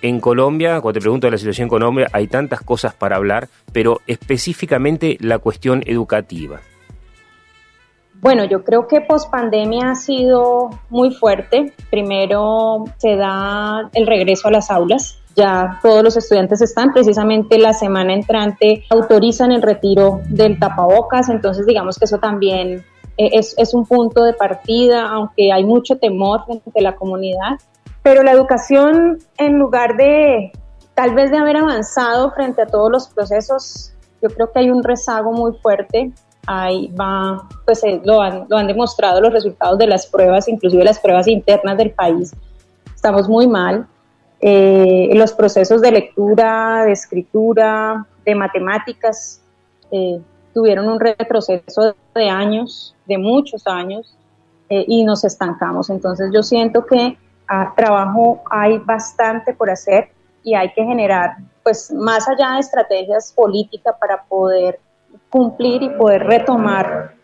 en 0.01 0.21
Colombia? 0.21 0.79
Cuando 0.79 0.99
te 0.99 1.01
pregunto 1.01 1.27
de 1.27 1.31
la 1.31 1.37
situación 1.37 1.65
en 1.65 1.69
Colombia, 1.69 2.07
hay 2.13 2.27
tantas 2.27 2.61
cosas 2.61 2.93
para 2.93 3.17
hablar, 3.17 3.49
pero 3.73 3.99
específicamente 4.07 5.17
la 5.19 5.39
cuestión 5.39 5.83
educativa. 5.85 6.61
Bueno, 8.25 8.43
yo 8.43 8.63
creo 8.63 8.87
que 8.87 9.01
pospandemia 9.01 9.91
ha 9.91 9.95
sido 9.95 10.71
muy 10.89 11.13
fuerte. 11.13 11.75
Primero 11.91 12.85
se 12.97 13.15
da 13.17 13.91
el 13.93 14.07
regreso 14.07 14.47
a 14.47 14.51
las 14.51 14.71
aulas. 14.71 15.19
Ya 15.35 15.77
todos 15.83 16.03
los 16.03 16.17
estudiantes 16.17 16.59
están, 16.63 16.91
precisamente 16.91 17.59
la 17.59 17.73
semana 17.73 18.15
entrante 18.15 18.83
autorizan 18.89 19.51
el 19.51 19.61
retiro 19.61 20.21
del 20.27 20.57
tapabocas, 20.57 21.29
entonces 21.29 21.67
digamos 21.67 21.99
que 21.99 22.05
eso 22.05 22.17
también 22.17 22.83
eh, 23.17 23.29
es, 23.33 23.53
es 23.59 23.75
un 23.75 23.85
punto 23.85 24.23
de 24.23 24.33
partida, 24.33 25.07
aunque 25.07 25.51
hay 25.51 25.63
mucho 25.63 25.99
temor 25.99 26.45
entre 26.47 26.81
la 26.81 26.95
comunidad. 26.95 27.59
Pero 28.01 28.23
la 28.23 28.31
educación, 28.31 29.19
en 29.37 29.59
lugar 29.59 29.97
de 29.97 30.51
tal 30.95 31.13
vez 31.13 31.29
de 31.29 31.37
haber 31.37 31.57
avanzado 31.57 32.31
frente 32.31 32.63
a 32.63 32.65
todos 32.65 32.91
los 32.91 33.07
procesos, 33.07 33.93
yo 34.19 34.29
creo 34.29 34.51
que 34.51 34.61
hay 34.61 34.71
un 34.71 34.83
rezago 34.83 35.31
muy 35.31 35.51
fuerte 35.61 36.11
ahí 36.47 36.93
va, 36.99 37.47
pues 37.65 37.83
eh, 37.83 38.01
lo, 38.03 38.21
han, 38.21 38.45
lo 38.49 38.57
han 38.57 38.67
demostrado 38.67 39.21
los 39.21 39.33
resultados 39.33 39.77
de 39.77 39.87
las 39.87 40.05
pruebas, 40.07 40.47
inclusive 40.47 40.83
las 40.83 40.99
pruebas 40.99 41.27
internas 41.27 41.77
del 41.77 41.91
país. 41.91 42.33
Estamos 42.93 43.27
muy 43.29 43.47
mal. 43.47 43.87
Eh, 44.41 45.11
los 45.13 45.33
procesos 45.33 45.81
de 45.81 45.91
lectura, 45.91 46.83
de 46.85 46.91
escritura, 46.91 48.05
de 48.25 48.35
matemáticas 48.35 49.41
eh, 49.91 50.19
tuvieron 50.53 50.87
un 50.87 50.99
retroceso 50.99 51.95
de 52.13 52.29
años, 52.29 52.95
de 53.05 53.17
muchos 53.17 53.65
años, 53.67 54.15
eh, 54.69 54.85
y 54.87 55.03
nos 55.03 55.23
estancamos. 55.23 55.89
Entonces 55.89 56.31
yo 56.33 56.41
siento 56.41 56.85
que 56.85 57.17
a 57.47 57.73
trabajo 57.75 58.41
hay 58.49 58.79
bastante 58.79 59.53
por 59.53 59.69
hacer 59.69 60.09
y 60.43 60.55
hay 60.55 60.71
que 60.73 60.83
generar, 60.83 61.37
pues 61.63 61.91
más 61.91 62.27
allá 62.27 62.53
de 62.53 62.59
estrategias 62.59 63.31
políticas 63.31 63.95
para 63.99 64.23
poder 64.23 64.79
cumplir 65.29 65.83
y 65.83 65.89
poder 65.89 66.23
retomar 66.23 67.15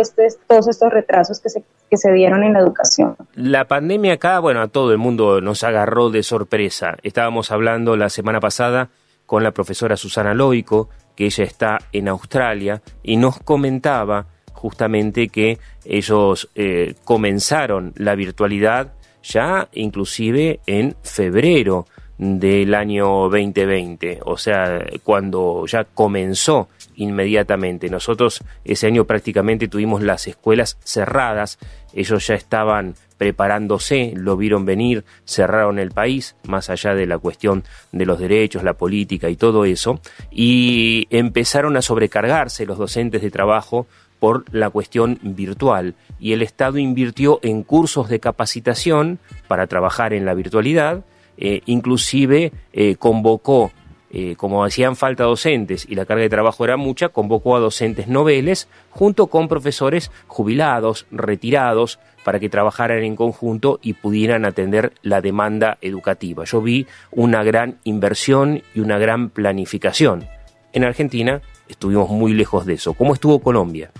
este, 0.00 0.28
todos 0.46 0.68
estos 0.68 0.90
retrasos 0.90 1.40
que 1.40 1.50
se, 1.50 1.62
que 1.90 1.96
se 1.96 2.12
dieron 2.12 2.42
en 2.42 2.54
la 2.54 2.60
educación. 2.60 3.16
La 3.34 3.66
pandemia 3.66 4.14
acá, 4.14 4.38
bueno, 4.38 4.62
a 4.62 4.68
todo 4.68 4.92
el 4.92 4.98
mundo 4.98 5.40
nos 5.40 5.62
agarró 5.64 6.10
de 6.10 6.22
sorpresa. 6.22 6.96
Estábamos 7.02 7.50
hablando 7.50 7.96
la 7.96 8.08
semana 8.08 8.40
pasada 8.40 8.88
con 9.26 9.42
la 9.42 9.52
profesora 9.52 9.96
Susana 9.96 10.32
Loico, 10.32 10.88
que 11.14 11.26
ella 11.26 11.44
está 11.44 11.78
en 11.92 12.08
Australia, 12.08 12.80
y 13.02 13.16
nos 13.16 13.40
comentaba 13.40 14.26
justamente 14.52 15.28
que 15.28 15.58
ellos 15.84 16.48
eh, 16.54 16.94
comenzaron 17.04 17.92
la 17.96 18.14
virtualidad 18.14 18.92
ya 19.22 19.68
inclusive 19.72 20.60
en 20.66 20.96
febrero 21.02 21.86
del 22.16 22.74
año 22.74 23.28
2020, 23.28 24.20
o 24.24 24.36
sea, 24.36 24.84
cuando 25.04 25.64
ya 25.66 25.84
comenzó 25.84 26.68
inmediatamente. 26.98 27.88
Nosotros 27.88 28.44
ese 28.64 28.86
año 28.86 29.04
prácticamente 29.04 29.68
tuvimos 29.68 30.02
las 30.02 30.26
escuelas 30.26 30.78
cerradas, 30.84 31.58
ellos 31.94 32.26
ya 32.26 32.34
estaban 32.34 32.94
preparándose, 33.16 34.12
lo 34.14 34.36
vieron 34.36 34.64
venir, 34.64 35.04
cerraron 35.24 35.78
el 35.78 35.90
país, 35.90 36.36
más 36.46 36.70
allá 36.70 36.94
de 36.94 37.06
la 37.06 37.18
cuestión 37.18 37.64
de 37.92 38.06
los 38.06 38.18
derechos, 38.18 38.62
la 38.62 38.74
política 38.74 39.28
y 39.28 39.36
todo 39.36 39.64
eso, 39.64 40.00
y 40.30 41.06
empezaron 41.10 41.76
a 41.76 41.82
sobrecargarse 41.82 42.66
los 42.66 42.78
docentes 42.78 43.22
de 43.22 43.30
trabajo 43.30 43.86
por 44.18 44.44
la 44.52 44.70
cuestión 44.70 45.18
virtual 45.22 45.94
y 46.18 46.32
el 46.32 46.42
Estado 46.42 46.78
invirtió 46.78 47.38
en 47.42 47.62
cursos 47.62 48.08
de 48.08 48.20
capacitación 48.20 49.18
para 49.46 49.66
trabajar 49.66 50.12
en 50.12 50.24
la 50.24 50.34
virtualidad, 50.34 51.04
eh, 51.36 51.62
inclusive 51.66 52.52
eh, 52.72 52.96
convocó 52.96 53.70
eh, 54.10 54.36
como 54.36 54.64
hacían 54.64 54.96
falta 54.96 55.24
docentes 55.24 55.86
y 55.88 55.94
la 55.94 56.06
carga 56.06 56.22
de 56.22 56.30
trabajo 56.30 56.64
era 56.64 56.76
mucha, 56.76 57.10
convocó 57.10 57.56
a 57.56 57.60
docentes 57.60 58.08
noveles 58.08 58.68
junto 58.90 59.26
con 59.26 59.48
profesores 59.48 60.10
jubilados, 60.26 61.06
retirados, 61.10 61.98
para 62.24 62.40
que 62.40 62.48
trabajaran 62.48 63.04
en 63.04 63.16
conjunto 63.16 63.78
y 63.82 63.94
pudieran 63.94 64.44
atender 64.44 64.92
la 65.02 65.20
demanda 65.20 65.78
educativa. 65.80 66.44
Yo 66.44 66.60
vi 66.60 66.86
una 67.10 67.42
gran 67.42 67.78
inversión 67.84 68.62
y 68.74 68.80
una 68.80 68.98
gran 68.98 69.30
planificación. 69.30 70.26
En 70.72 70.84
Argentina 70.84 71.40
estuvimos 71.68 72.10
muy 72.10 72.32
lejos 72.32 72.66
de 72.66 72.74
eso. 72.74 72.94
¿Cómo 72.94 73.14
estuvo 73.14 73.38
Colombia? 73.38 73.90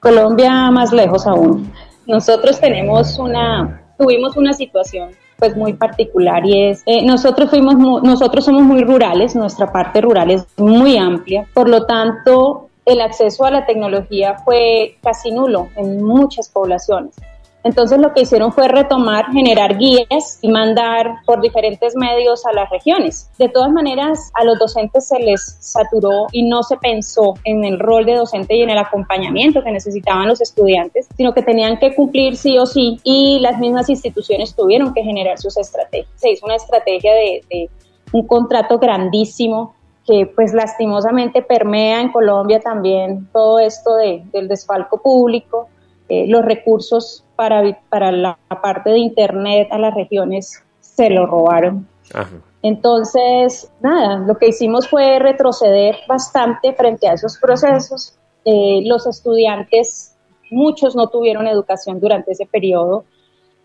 Colombia 0.00 0.70
más 0.70 0.92
lejos 0.92 1.26
aún. 1.26 1.72
Nosotros 2.06 2.60
tenemos 2.60 3.18
una, 3.18 3.94
tuvimos 3.98 4.36
una 4.36 4.52
situación 4.52 5.10
pues 5.42 5.56
muy 5.56 5.72
particular 5.72 6.46
y 6.46 6.68
es 6.70 6.84
eh, 6.86 7.04
nosotros 7.04 7.50
fuimos 7.50 7.74
nosotros 8.04 8.44
somos 8.44 8.62
muy 8.62 8.84
rurales 8.84 9.34
nuestra 9.34 9.72
parte 9.72 10.00
rural 10.00 10.30
es 10.30 10.46
muy 10.56 10.96
amplia 10.96 11.48
por 11.52 11.68
lo 11.68 11.84
tanto 11.84 12.68
el 12.84 13.00
acceso 13.00 13.44
a 13.44 13.50
la 13.50 13.66
tecnología 13.66 14.36
fue 14.44 14.98
casi 15.02 15.32
nulo 15.32 15.68
en 15.74 16.00
muchas 16.00 16.48
poblaciones 16.48 17.16
entonces 17.64 17.98
lo 17.98 18.12
que 18.12 18.22
hicieron 18.22 18.52
fue 18.52 18.66
retomar, 18.66 19.26
generar 19.32 19.78
guías 19.78 20.38
y 20.42 20.50
mandar 20.50 21.16
por 21.24 21.40
diferentes 21.40 21.94
medios 21.94 22.44
a 22.44 22.52
las 22.52 22.68
regiones. 22.70 23.30
De 23.38 23.48
todas 23.48 23.70
maneras, 23.70 24.32
a 24.34 24.44
los 24.44 24.58
docentes 24.58 25.06
se 25.06 25.18
les 25.20 25.56
saturó 25.60 26.26
y 26.32 26.42
no 26.42 26.62
se 26.62 26.76
pensó 26.78 27.34
en 27.44 27.64
el 27.64 27.78
rol 27.78 28.04
de 28.04 28.16
docente 28.16 28.56
y 28.56 28.62
en 28.62 28.70
el 28.70 28.78
acompañamiento 28.78 29.62
que 29.62 29.70
necesitaban 29.70 30.28
los 30.28 30.40
estudiantes, 30.40 31.08
sino 31.16 31.32
que 31.32 31.42
tenían 31.42 31.78
que 31.78 31.94
cumplir 31.94 32.36
sí 32.36 32.58
o 32.58 32.66
sí 32.66 32.98
y 33.04 33.38
las 33.40 33.58
mismas 33.58 33.88
instituciones 33.88 34.54
tuvieron 34.56 34.92
que 34.92 35.02
generar 35.02 35.38
sus 35.38 35.56
estrategias. 35.56 36.08
Se 36.16 36.30
hizo 36.30 36.46
una 36.46 36.56
estrategia 36.56 37.12
de, 37.14 37.70
un 38.12 38.26
contrato 38.26 38.78
grandísimo 38.78 39.74
que 40.04 40.30
pues 40.34 40.52
lastimosamente 40.52 41.42
permea 41.42 42.00
en 42.00 42.10
Colombia 42.10 42.60
también 42.60 43.28
todo 43.32 43.60
esto 43.60 43.94
de, 43.94 44.22
del 44.32 44.48
desfalco 44.48 45.00
público, 45.00 45.68
eh, 46.08 46.26
los 46.26 46.44
recursos 46.44 47.24
para, 47.42 47.76
para 47.88 48.12
la 48.12 48.38
parte 48.62 48.90
de 48.90 48.98
Internet 49.00 49.66
a 49.72 49.78
las 49.78 49.92
regiones 49.94 50.62
se 50.78 51.10
lo 51.10 51.26
robaron. 51.26 51.88
Entonces, 52.62 53.68
nada, 53.80 54.18
lo 54.18 54.38
que 54.38 54.50
hicimos 54.50 54.88
fue 54.88 55.18
retroceder 55.18 55.96
bastante 56.06 56.72
frente 56.72 57.08
a 57.08 57.14
esos 57.14 57.38
procesos. 57.38 58.16
Eh, 58.44 58.82
los 58.84 59.08
estudiantes, 59.08 60.16
muchos 60.52 60.94
no 60.94 61.08
tuvieron 61.08 61.48
educación 61.48 61.98
durante 61.98 62.30
ese 62.30 62.46
periodo. 62.46 63.06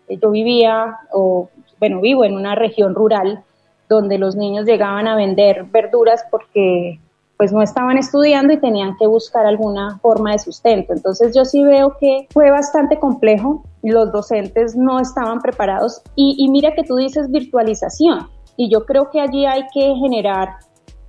Eh, 0.08 0.18
yo 0.20 0.32
vivía, 0.32 0.96
o 1.12 1.48
bueno, 1.78 2.00
vivo 2.00 2.24
en 2.24 2.34
una 2.34 2.56
región 2.56 2.96
rural 2.96 3.44
donde 3.88 4.18
los 4.18 4.34
niños 4.34 4.66
llegaban 4.66 5.06
a 5.06 5.14
vender 5.14 5.66
verduras 5.66 6.24
porque 6.32 6.98
pues 7.38 7.52
no 7.52 7.62
estaban 7.62 7.96
estudiando 7.96 8.52
y 8.52 8.60
tenían 8.60 8.96
que 8.96 9.06
buscar 9.06 9.46
alguna 9.46 9.98
forma 10.00 10.32
de 10.32 10.40
sustento. 10.40 10.92
Entonces 10.92 11.34
yo 11.34 11.44
sí 11.44 11.62
veo 11.62 11.96
que 11.98 12.26
fue 12.30 12.50
bastante 12.50 12.98
complejo, 12.98 13.62
los 13.82 14.12
docentes 14.12 14.76
no 14.76 14.98
estaban 14.98 15.40
preparados 15.40 16.02
y, 16.16 16.48
mira 16.50 16.74
que 16.74 16.82
tú 16.82 16.96
dices 16.96 17.30
virtualización 17.30 18.28
y 18.56 18.68
yo 18.70 18.84
creo 18.84 19.08
que 19.10 19.20
allí 19.20 19.46
hay 19.46 19.62
que 19.72 19.94
generar 19.94 20.56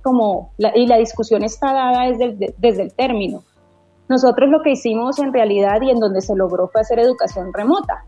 como, 0.02 0.52
y 0.76 0.86
la 0.86 0.96
discusión 0.98 1.42
está 1.42 1.72
dada 1.72 2.06
desde 2.06 2.24
el, 2.24 2.54
desde 2.58 2.82
el 2.84 2.94
término. 2.94 3.42
Nosotros 4.08 4.48
lo 4.50 4.62
que 4.62 4.70
hicimos 4.70 5.18
en 5.18 5.32
realidad 5.32 5.82
y 5.82 5.90
en 5.90 5.98
donde 5.98 6.20
se 6.20 6.36
logró 6.36 6.68
fue 6.68 6.80
hacer 6.80 7.00
educación 7.00 7.52
remota 7.52 8.04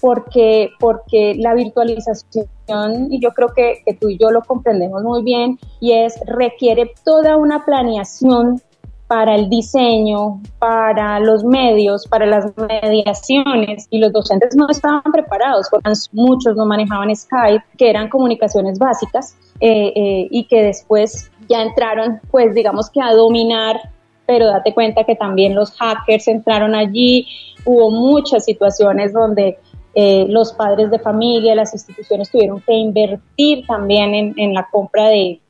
porque, 0.00 0.70
porque 0.78 1.34
la 1.38 1.54
virtualización, 1.54 3.08
y 3.10 3.20
yo 3.20 3.30
creo 3.30 3.48
que, 3.54 3.82
que, 3.84 3.94
tú 3.94 4.08
y 4.08 4.18
yo 4.18 4.30
lo 4.30 4.42
comprendemos 4.42 5.02
muy 5.02 5.22
bien, 5.22 5.58
y 5.80 5.92
es 5.92 6.18
requiere 6.26 6.92
toda 7.04 7.36
una 7.36 7.64
planeación 7.64 8.60
para 9.06 9.36
el 9.36 9.48
diseño, 9.48 10.40
para 10.58 11.20
los 11.20 11.44
medios, 11.44 12.06
para 12.08 12.26
las 12.26 12.52
mediaciones, 12.56 13.86
y 13.90 13.98
los 13.98 14.12
docentes 14.12 14.56
no 14.56 14.68
estaban 14.68 15.02
preparados, 15.12 15.68
porque 15.70 15.92
muchos 16.12 16.56
no 16.56 16.66
manejaban 16.66 17.14
Skype, 17.14 17.64
que 17.78 17.88
eran 17.88 18.08
comunicaciones 18.08 18.78
básicas, 18.78 19.36
eh, 19.60 19.92
eh, 19.94 20.28
y 20.30 20.46
que 20.48 20.62
después 20.62 21.30
ya 21.48 21.62
entraron, 21.62 22.20
pues 22.30 22.54
digamos 22.54 22.90
que 22.90 23.00
a 23.00 23.12
dominar 23.12 23.76
pero 24.26 24.46
date 24.46 24.74
cuenta 24.74 25.04
que 25.04 25.14
también 25.14 25.54
los 25.54 25.70
hackers 25.72 26.28
entraron 26.28 26.74
allí, 26.74 27.26
hubo 27.64 27.90
muchas 27.90 28.44
situaciones 28.44 29.12
donde 29.12 29.58
eh, 29.98 30.26
los 30.28 30.52
padres 30.52 30.90
de 30.90 30.98
familia, 30.98 31.54
las 31.54 31.72
instituciones 31.72 32.30
tuvieron 32.30 32.60
que 32.60 32.74
invertir 32.74 33.66
también 33.66 34.34
en, 34.36 34.52
la 34.52 34.68
compra 34.70 35.08
de, 35.08 35.40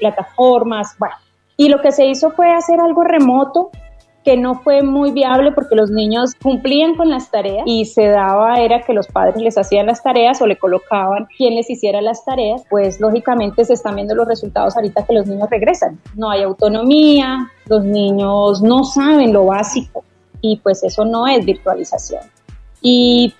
plataformas. 0.00 0.96
Bueno, 0.98 1.14
y 1.56 1.68
lo 1.68 1.80
que 1.80 1.92
se 1.92 2.06
hizo 2.06 2.32
fue 2.32 2.50
hacer 2.50 2.80
algo 2.80 3.04
remoto 3.04 3.70
que 4.24 4.36
no 4.36 4.56
fue 4.56 4.82
muy 4.82 5.12
viable 5.12 5.52
porque 5.52 5.76
los 5.76 5.92
niños 5.92 6.34
cumplían 6.42 6.96
con 6.96 7.08
las 7.08 7.30
tareas 7.30 7.62
y 7.66 7.84
se 7.84 8.08
daba 8.08 8.56
era 8.56 8.82
que 8.82 8.92
los 8.92 9.06
padres 9.06 9.36
les 9.36 9.56
hacían 9.56 9.86
las 9.86 10.02
tareas 10.02 10.42
o 10.42 10.48
le 10.48 10.56
colocaban 10.56 11.28
quien 11.36 11.54
les 11.54 11.70
hiciera 11.70 12.02
las 12.02 12.24
tareas, 12.24 12.64
pues 12.68 12.98
lógicamente 12.98 13.64
se 13.64 13.74
están 13.74 13.94
viendo 13.94 14.16
los 14.16 14.26
resultados 14.26 14.74
ahorita 14.74 15.06
que 15.06 15.12
los 15.12 15.28
niños 15.28 15.48
regresan. 15.48 16.00
No 16.16 16.30
hay 16.30 16.42
autonomía, 16.42 17.48
los 17.66 17.84
niños 17.84 18.60
no 18.60 18.82
saben 18.82 19.32
lo 19.32 19.44
básico 19.44 20.02
y 20.40 20.56
pues 20.56 20.82
eso 20.82 21.04
no 21.04 21.28
es 21.28 21.46
virtualización. 21.46 22.22
Y 22.82 23.34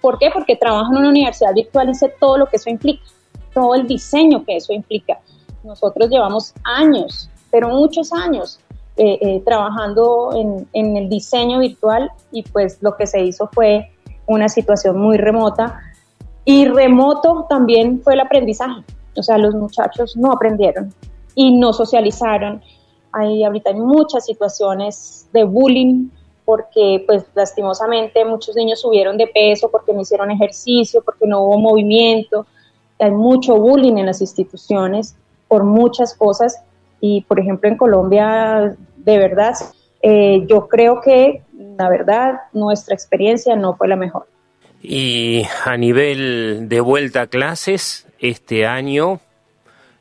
¿Por 0.00 0.18
qué? 0.18 0.30
Porque 0.32 0.56
trabajo 0.56 0.92
en 0.92 0.98
una 0.98 1.08
universidad 1.08 1.54
virtual 1.54 1.90
y 1.90 1.94
sé 1.94 2.12
todo 2.20 2.38
lo 2.38 2.46
que 2.46 2.56
eso 2.56 2.70
implica, 2.70 3.02
todo 3.52 3.74
el 3.74 3.86
diseño 3.86 4.44
que 4.44 4.56
eso 4.56 4.72
implica. 4.72 5.18
Nosotros 5.64 6.08
llevamos 6.08 6.54
años, 6.64 7.28
pero 7.50 7.68
muchos 7.68 8.12
años, 8.12 8.60
eh, 8.96 9.18
eh, 9.20 9.42
trabajando 9.44 10.30
en, 10.72 10.96
el 10.96 11.08
diseño 11.08 11.60
virtual 11.60 12.10
y 12.30 12.42
pues 12.42 12.78
lo 12.80 12.96
que 12.96 13.06
se 13.06 13.22
hizo 13.22 13.48
fue 13.52 13.90
una 14.26 14.48
situación 14.48 14.98
muy 14.98 15.16
remota 15.16 15.80
y 16.44 16.66
remoto 16.66 17.46
también 17.48 18.00
fue 18.02 18.14
el 18.14 18.20
aprendizaje. 18.20 18.82
O 19.16 19.22
sea, 19.22 19.38
los 19.38 19.54
muchachos 19.54 20.16
no 20.16 20.32
aprendieron 20.32 20.92
y 21.34 21.56
no 21.56 21.72
socializaron. 21.72 22.62
Hay 23.12 23.44
ahorita 23.44 23.70
hay 23.70 23.80
muchas 23.80 24.26
situaciones 24.26 25.28
de 25.32 25.44
bullying 25.44 26.08
porque 26.44 27.02
pues 27.06 27.24
lastimosamente 27.34 28.24
muchos 28.24 28.56
niños 28.56 28.80
subieron 28.80 29.16
de 29.16 29.26
peso 29.26 29.70
porque 29.70 29.92
no 29.92 30.00
hicieron 30.02 30.30
ejercicio, 30.30 31.02
porque 31.02 31.26
no 31.26 31.42
hubo 31.42 31.58
movimiento, 31.58 32.46
hay 32.98 33.10
mucho 33.10 33.56
bullying 33.56 33.96
en 33.96 34.06
las 34.06 34.20
instituciones 34.20 35.16
por 35.48 35.64
muchas 35.64 36.14
cosas 36.14 36.62
y 37.00 37.22
por 37.22 37.40
ejemplo 37.40 37.68
en 37.68 37.76
Colombia 37.76 38.76
de 38.96 39.18
verdad 39.18 39.54
eh, 40.02 40.44
yo 40.48 40.68
creo 40.68 41.00
que 41.00 41.42
la 41.78 41.88
verdad 41.88 42.40
nuestra 42.52 42.94
experiencia 42.94 43.56
no 43.56 43.74
fue 43.76 43.88
la 43.88 43.96
mejor. 43.96 44.26
Y 44.82 45.44
a 45.64 45.76
nivel 45.76 46.68
de 46.68 46.80
vuelta 46.80 47.22
a 47.22 47.26
clases, 47.28 48.08
este 48.18 48.66
año, 48.66 49.20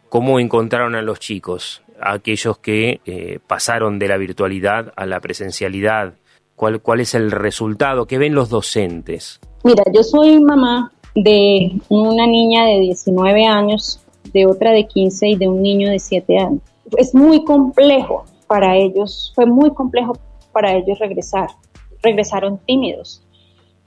¿cómo 0.10 0.40
encontraron 0.40 0.96
a 0.96 1.04
los 1.04 1.20
chicos? 1.20 1.84
aquellos 2.02 2.58
que 2.58 3.00
eh, 3.06 3.40
pasaron 3.46 4.00
de 4.00 4.08
la 4.08 4.18
virtualidad 4.18 4.92
a 4.96 5.06
la 5.06 5.20
presencialidad 5.20 6.16
¿Cuál, 6.62 7.00
es 7.00 7.16
el 7.16 7.32
resultado? 7.32 8.06
¿Qué 8.06 8.20
ven 8.20 8.36
los 8.36 8.50
docentes? 8.50 9.40
Mira, 9.64 9.84
yo 9.92 10.04
soy 10.04 10.40
mamá 10.40 10.92
de 11.16 11.82
una 11.90 12.28
niña 12.28 12.66
de 12.66 12.82
19 12.82 13.46
años, 13.48 14.00
de 14.32 14.46
otra 14.46 14.72
de 14.72 14.86
15 14.86 15.30
y 15.30 15.36
de 15.38 15.50
un 15.50 15.64
niño 15.64 15.90
de 15.90 15.98
7 15.98 16.38
años. 16.38 16.62
Es 16.98 17.16
muy 17.16 17.44
complejo 17.46 18.26
para 18.46 18.78
ellos, 18.78 19.32
fue 19.34 19.48
muy 19.48 19.72
complejo 19.74 20.14
para 20.52 20.74
ellos 20.74 21.00
regresar. 21.00 21.50
Regresaron 22.04 22.60
tímidos, 22.60 23.24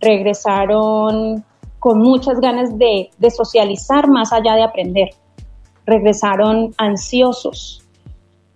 regresaron 0.01 1.45
con 1.79 2.01
muchas 2.01 2.41
ganas 2.41 2.77
de, 2.77 3.09
socializar 3.31 4.09
más 4.09 4.33
allá 4.33 4.57
de 4.57 4.65
aprender, 4.65 5.11
regresaron 5.87 6.75
ansiosos, 6.79 7.85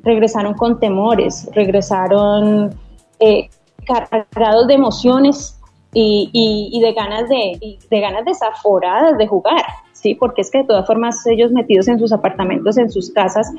regresaron 0.00 0.54
con 0.54 0.80
temores, 0.80 1.48
regresaron 1.54 2.74
eh, 3.20 3.48
cargados 3.88 4.66
de 4.66 4.74
emociones 4.74 5.58
y, 5.92 6.80
de 6.80 6.92
ganas 6.92 7.28
de, 7.28 7.78
ganas 7.90 8.24
desaforadas 8.24 9.16
de 9.16 9.26
jugar, 9.26 9.64
¿sí? 9.92 10.14
Porque 10.14 10.42
es 10.42 10.50
que 10.50 10.58
de 10.58 10.64
todas 10.64 10.86
formas 10.86 11.26
ellos 11.26 11.50
metidos 11.50 11.88
en 11.88 11.98
sus 11.98 12.12
apartamentos, 12.12 12.76
en 12.76 12.90
sus 12.90 13.10
casas, 13.10 13.50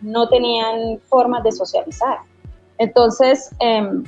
no 0.00 0.28
tenían 0.28 0.98
formas 1.08 1.42
de 1.44 1.52
socializar. 1.52 2.18
Entonces, 2.78 3.54
em, 3.60 4.04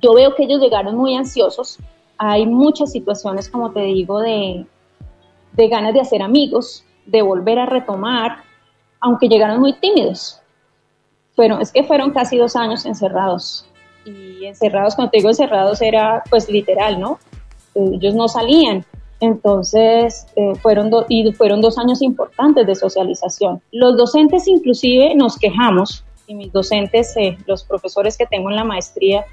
yo 0.00 0.14
veo 0.14 0.34
que 0.34 0.44
ellos 0.44 0.60
llegaron 0.60 0.96
muy 0.96 1.14
ansiosos. 1.14 1.78
Hay 2.18 2.46
muchas 2.46 2.90
situaciones, 2.92 3.48
como 3.48 3.70
te 3.70 3.80
digo, 3.80 4.20
de, 4.20 4.66
de 5.52 5.68
ganas 5.68 5.94
de 5.94 6.00
hacer 6.00 6.22
amigos, 6.22 6.84
de 7.06 7.22
volver 7.22 7.58
a 7.58 7.66
retomar, 7.66 8.38
aunque 9.00 9.28
llegaron 9.28 9.60
muy 9.60 9.74
tímidos. 9.74 10.40
Bueno, 11.36 11.60
es 11.60 11.70
que 11.70 11.84
fueron 11.84 12.10
casi 12.12 12.38
dos 12.38 12.56
años 12.56 12.86
encerrados 12.86 13.66
y 14.04 14.44
encerrados, 14.46 14.94
cuando 14.94 15.10
te 15.10 15.18
digo 15.18 15.30
encerrados 15.30 15.80
era 15.82 16.22
pues 16.30 16.48
literal, 16.48 17.00
¿no? 17.00 17.18
Ellos 17.74 18.14
no 18.14 18.28
salían 18.28 18.84
Entonces, 19.20 20.26
eh, 20.36 20.54
fueron, 20.56 20.90
y 21.08 21.32
fueron 21.32 21.60
dos 21.60 21.78
años 21.78 22.02
importantes 22.02 22.66
de 22.66 22.74
socialización. 22.74 23.62
Los 23.72 23.96
docentes 23.96 24.46
inclusive 24.48 25.14
nos 25.14 25.38
quejamos, 25.38 26.04
y 26.26 26.34
mis 26.34 26.52
docentes, 26.52 27.16
eh, 27.16 27.38
los 27.46 27.64
profesores 27.64 28.16
que 28.18 28.26
tengo 28.26 28.50
en 28.50 28.56
la 28.56 28.64
maestría, 28.64 29.24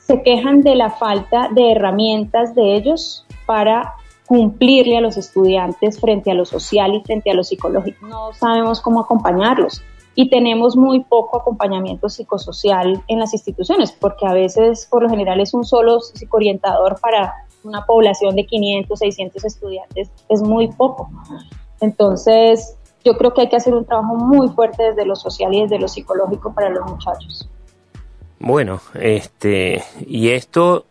se 0.00 0.22
quejan 0.22 0.62
de 0.62 0.74
la 0.74 0.90
falta 0.90 1.48
de 1.54 1.72
herramientas 1.72 2.54
de 2.54 2.74
ellos 2.74 3.24
para 3.46 3.94
cumplirle 4.26 4.96
a 4.96 5.00
los 5.00 5.16
estudiantes 5.16 6.00
frente 6.00 6.30
a 6.30 6.34
lo 6.34 6.44
social 6.44 6.94
y 6.94 7.02
frente 7.02 7.30
a 7.30 7.34
lo 7.34 7.44
psicológico. 7.44 8.06
No 8.06 8.32
sabemos 8.32 8.80
cómo 8.80 9.00
acompañarlos 9.00 9.82
y 10.14 10.28
tenemos 10.28 10.76
muy 10.76 11.00
poco 11.00 11.38
acompañamiento 11.38 12.08
psicosocial 12.08 13.02
en 13.08 13.18
las 13.18 13.32
instituciones, 13.32 13.92
porque 13.92 14.26
a 14.26 14.32
veces, 14.32 14.86
por 14.90 15.02
lo 15.02 15.08
general, 15.08 15.40
es 15.40 15.54
un 15.54 15.64
solo 15.64 16.00
psicoorientador 16.00 17.00
para 17.00 17.34
una 17.64 17.84
población 17.84 18.36
de 18.36 18.46
500, 18.46 18.98
600 18.98 19.44
estudiantes, 19.44 20.10
es 20.28 20.42
muy 20.42 20.68
poco. 20.68 21.10
Entonces, 21.80 22.76
yo 23.04 23.16
creo 23.16 23.34
que 23.34 23.42
hay 23.42 23.48
que 23.48 23.56
hacer 23.56 23.74
un 23.74 23.84
trabajo 23.84 24.14
muy 24.14 24.48
fuerte 24.48 24.82
desde 24.82 25.04
lo 25.04 25.16
social 25.16 25.52
y 25.54 25.62
desde 25.62 25.78
lo 25.78 25.88
psicológico 25.88 26.52
para 26.54 26.70
los 26.70 26.88
muchachos. 26.90 27.48
Bueno, 28.38 28.80
este, 28.94 29.82
y 30.06 30.30
esto, 30.30 30.84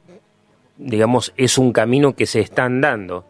digamos, 0.78 1.34
es 1.38 1.58
un 1.58 1.72
camino 1.72 2.16
que 2.16 2.26
se 2.26 2.40
están 2.40 2.82
dando 2.82 3.26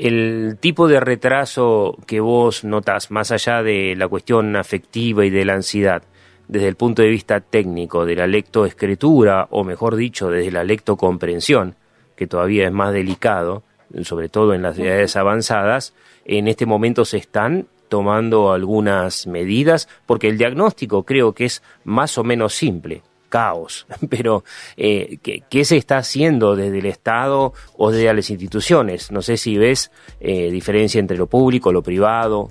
el 0.00 0.56
tipo 0.58 0.88
de 0.88 0.98
retraso 0.98 1.98
que 2.06 2.20
vos 2.20 2.64
notas, 2.64 3.10
más 3.10 3.30
allá 3.32 3.62
de 3.62 3.94
la 3.96 4.08
cuestión 4.08 4.56
afectiva 4.56 5.26
y 5.26 5.30
de 5.30 5.44
la 5.44 5.54
ansiedad, 5.54 6.02
desde 6.48 6.68
el 6.68 6.76
punto 6.76 7.02
de 7.02 7.08
vista 7.08 7.40
técnico 7.40 8.06
de 8.06 8.16
la 8.16 8.26
lectoescritura, 8.26 9.48
o 9.50 9.62
mejor 9.62 9.96
dicho, 9.96 10.30
desde 10.30 10.50
la 10.50 10.64
lectocomprensión, 10.64 11.74
que 12.16 12.26
todavía 12.26 12.66
es 12.66 12.72
más 12.72 12.94
delicado, 12.94 13.62
sobre 14.02 14.30
todo 14.30 14.54
en 14.54 14.62
las 14.62 14.78
edades 14.78 15.16
avanzadas, 15.16 15.92
en 16.24 16.48
este 16.48 16.64
momento 16.64 17.04
se 17.04 17.18
están 17.18 17.66
tomando 17.90 18.52
algunas 18.52 19.26
medidas, 19.26 19.86
porque 20.06 20.28
el 20.28 20.38
diagnóstico 20.38 21.02
creo 21.02 21.34
que 21.34 21.44
es 21.44 21.62
más 21.84 22.16
o 22.16 22.24
menos 22.24 22.54
simple 22.54 23.02
caos. 23.30 23.86
Pero, 24.10 24.44
eh, 24.76 25.18
¿qué, 25.22 25.64
se 25.64 25.78
está 25.78 25.96
haciendo 25.96 26.54
desde 26.54 26.80
el 26.80 26.86
Estado 26.86 27.54
o 27.78 27.90
desde 27.90 28.12
las 28.12 28.28
instituciones? 28.28 29.10
No 29.10 29.22
sé 29.22 29.38
si 29.38 29.56
ves 29.56 29.90
eh, 30.20 30.50
diferencia 30.50 30.98
entre 30.98 31.16
lo 31.16 31.26
público, 31.26 31.72
lo 31.72 31.82
privado. 31.82 32.50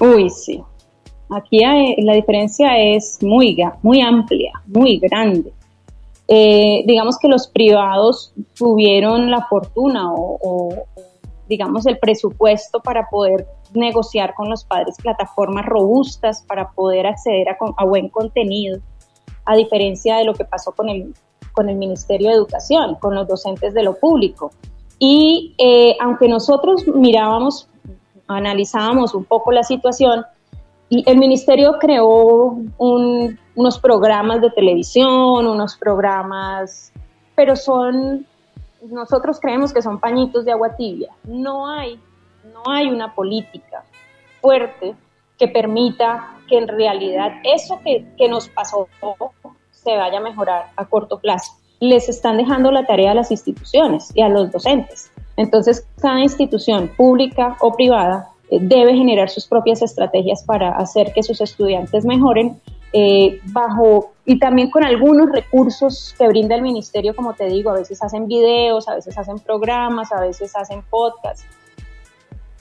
Uy, 0.00 0.30
sí. 0.30 0.62
Aquí 1.28 1.60
la 1.98 2.14
diferencia 2.14 2.78
es 2.78 3.18
muy, 3.20 3.58
muy 3.82 4.00
amplia, 4.00 4.52
muy 4.66 4.98
grande. 4.98 5.52
Eh, 6.28 6.82
digamos 6.86 7.18
que 7.18 7.28
los 7.28 7.46
privados 7.48 8.32
tuvieron 8.54 9.30
la 9.30 9.46
fortuna 9.46 10.12
o, 10.12 10.86
digamos, 11.48 11.86
el 11.86 11.98
presupuesto 11.98 12.80
para 12.80 13.08
poder 13.08 13.46
negociar 13.74 14.34
con 14.34 14.48
los 14.48 14.64
padres 14.64 14.96
plataformas 15.02 15.66
robustas 15.66 16.42
para 16.42 16.70
poder 16.70 17.06
acceder 17.06 17.48
a, 17.48 17.84
buen 17.84 18.08
contenido, 18.08 18.80
a 19.44 19.56
diferencia 19.56 20.16
de 20.16 20.24
lo 20.24 20.34
que 20.34 20.44
pasó 20.44 20.72
con 20.72 20.88
el, 20.88 21.14
con 21.52 21.68
el 21.68 21.76
Ministerio 21.76 22.28
de 22.28 22.34
Educación, 22.34 22.96
con 22.96 23.14
los 23.14 23.28
docentes 23.28 23.74
de 23.74 23.82
lo 23.82 23.94
público. 23.94 24.50
Y 24.98 25.54
eh, 25.58 25.96
aunque 26.00 26.28
nosotros 26.28 26.86
mirábamos, 26.86 27.68
analizábamos 28.26 29.14
un 29.14 29.24
poco 29.24 29.52
la 29.52 29.62
situación, 29.62 30.24
el 30.90 31.18
ministerio 31.18 31.78
creó 31.80 32.58
unos 32.78 33.78
programas 33.80 34.40
de 34.40 34.50
televisión, 34.50 35.46
unos 35.46 35.76
programas, 35.76 36.92
pero 37.34 37.56
son 37.56 38.24
nosotros 38.82 39.40
creemos 39.40 39.72
que 39.72 39.82
son 39.82 39.98
pañitos 39.98 40.44
de 40.44 40.52
agua 40.52 40.76
tibia. 40.76 41.12
No 41.24 41.68
hay, 41.68 42.00
no 42.52 42.62
hay 42.70 42.88
una 42.88 43.14
política 43.14 43.84
fuerte 44.40 44.94
que 45.38 45.48
permita 45.48 46.36
que 46.48 46.58
en 46.58 46.68
realidad 46.68 47.32
eso 47.44 47.80
que, 47.84 48.06
que 48.16 48.28
nos 48.28 48.48
pasó 48.48 48.88
se 49.70 49.96
vaya 49.96 50.18
a 50.18 50.22
mejorar 50.22 50.70
a 50.76 50.86
corto 50.86 51.18
plazo. 51.18 51.52
Les 51.80 52.08
están 52.08 52.38
dejando 52.38 52.70
la 52.70 52.86
tarea 52.86 53.10
a 53.10 53.14
las 53.14 53.30
instituciones 53.30 54.10
y 54.14 54.22
a 54.22 54.28
los 54.28 54.50
docentes. 54.50 55.12
Entonces, 55.36 55.86
cada 56.00 56.20
institución 56.20 56.90
pública 56.96 57.56
o 57.60 57.74
privada 57.74 58.30
eh, 58.50 58.58
debe 58.60 58.94
generar 58.94 59.28
sus 59.28 59.46
propias 59.46 59.82
estrategias 59.82 60.42
para 60.44 60.70
hacer 60.70 61.12
que 61.12 61.22
sus 61.22 61.40
estudiantes 61.40 62.04
mejoren 62.04 62.60
eh, 62.92 63.40
bajo 63.44 64.12
y 64.24 64.38
también 64.38 64.70
con 64.70 64.84
algunos 64.84 65.30
recursos 65.30 66.14
que 66.18 66.26
brinda 66.28 66.54
el 66.54 66.62
ministerio, 66.62 67.14
como 67.14 67.34
te 67.34 67.46
digo, 67.46 67.70
a 67.70 67.74
veces 67.74 68.02
hacen 68.02 68.26
videos, 68.26 68.88
a 68.88 68.94
veces 68.94 69.16
hacen 69.16 69.38
programas, 69.38 70.12
a 70.12 70.20
veces 70.20 70.54
hacen 70.56 70.82
podcasts, 70.90 71.46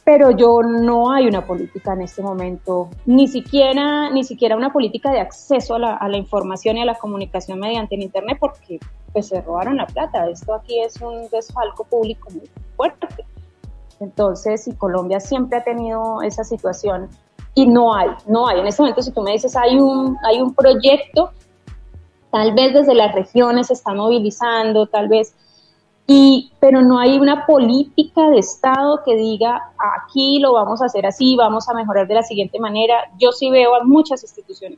pero 0.03 0.29
yo 0.29 0.61
no 0.61 1.11
hay 1.11 1.27
una 1.27 1.45
política 1.45 1.93
en 1.93 2.03
este 2.03 2.21
momento, 2.21 2.89
ni 3.07 3.27
siquiera, 3.27 4.11
ni 4.11 4.23
siquiera 4.23 4.55
una 4.55 4.71
política 4.71 5.11
de 5.11 5.19
acceso 5.19 5.75
a 5.75 5.79
la, 5.79 5.95
a 5.95 6.07
la 6.07 6.17
información 6.17 6.77
y 6.77 6.81
a 6.81 6.85
la 6.85 6.95
comunicación 6.95 7.59
mediante 7.59 7.95
el 7.95 8.03
Internet, 8.03 8.37
porque 8.39 8.79
pues 9.11 9.29
se 9.29 9.41
robaron 9.41 9.77
la 9.77 9.87
plata. 9.87 10.29
Esto 10.29 10.53
aquí 10.53 10.79
es 10.81 11.01
un 11.01 11.27
desfalco 11.29 11.85
público 11.85 12.29
muy 12.31 12.49
fuerte. 12.75 13.07
Entonces, 13.99 14.67
y 14.67 14.75
Colombia 14.75 15.19
siempre 15.19 15.57
ha 15.57 15.63
tenido 15.63 16.21
esa 16.21 16.43
situación 16.43 17.09
y 17.55 17.65
no 17.65 17.95
hay, 17.95 18.09
no 18.27 18.47
hay. 18.47 18.59
En 18.59 18.67
este 18.67 18.81
momento, 18.81 19.01
si 19.01 19.11
tú 19.11 19.21
me 19.21 19.31
dices, 19.31 19.55
hay 19.55 19.79
un, 19.79 20.17
hay 20.23 20.41
un 20.41 20.53
proyecto, 20.53 21.31
tal 22.29 22.53
vez 22.53 22.73
desde 22.73 22.93
las 22.93 23.15
regiones 23.15 23.67
se 23.67 23.73
está 23.73 23.93
movilizando, 23.93 24.85
tal 24.87 25.07
vez, 25.07 25.33
y, 26.05 26.51
pero 26.59 26.81
no 26.81 26.99
hay 26.99 27.17
una 27.17 27.45
política 27.45 28.29
de 28.29 28.39
Estado 28.39 29.01
que 29.03 29.15
diga, 29.15 29.71
aquí 29.97 30.39
lo 30.39 30.53
vamos 30.53 30.81
a 30.81 30.85
hacer 30.85 31.05
así, 31.05 31.35
vamos 31.35 31.67
a 31.69 31.73
mejorar 31.73 32.07
de 32.07 32.13
la 32.13 32.23
siguiente 32.23 32.59
manera. 32.59 33.09
Yo 33.17 33.31
sí 33.31 33.49
veo 33.49 33.73
a 33.73 33.83
muchas 33.83 34.21
instituciones. 34.21 34.77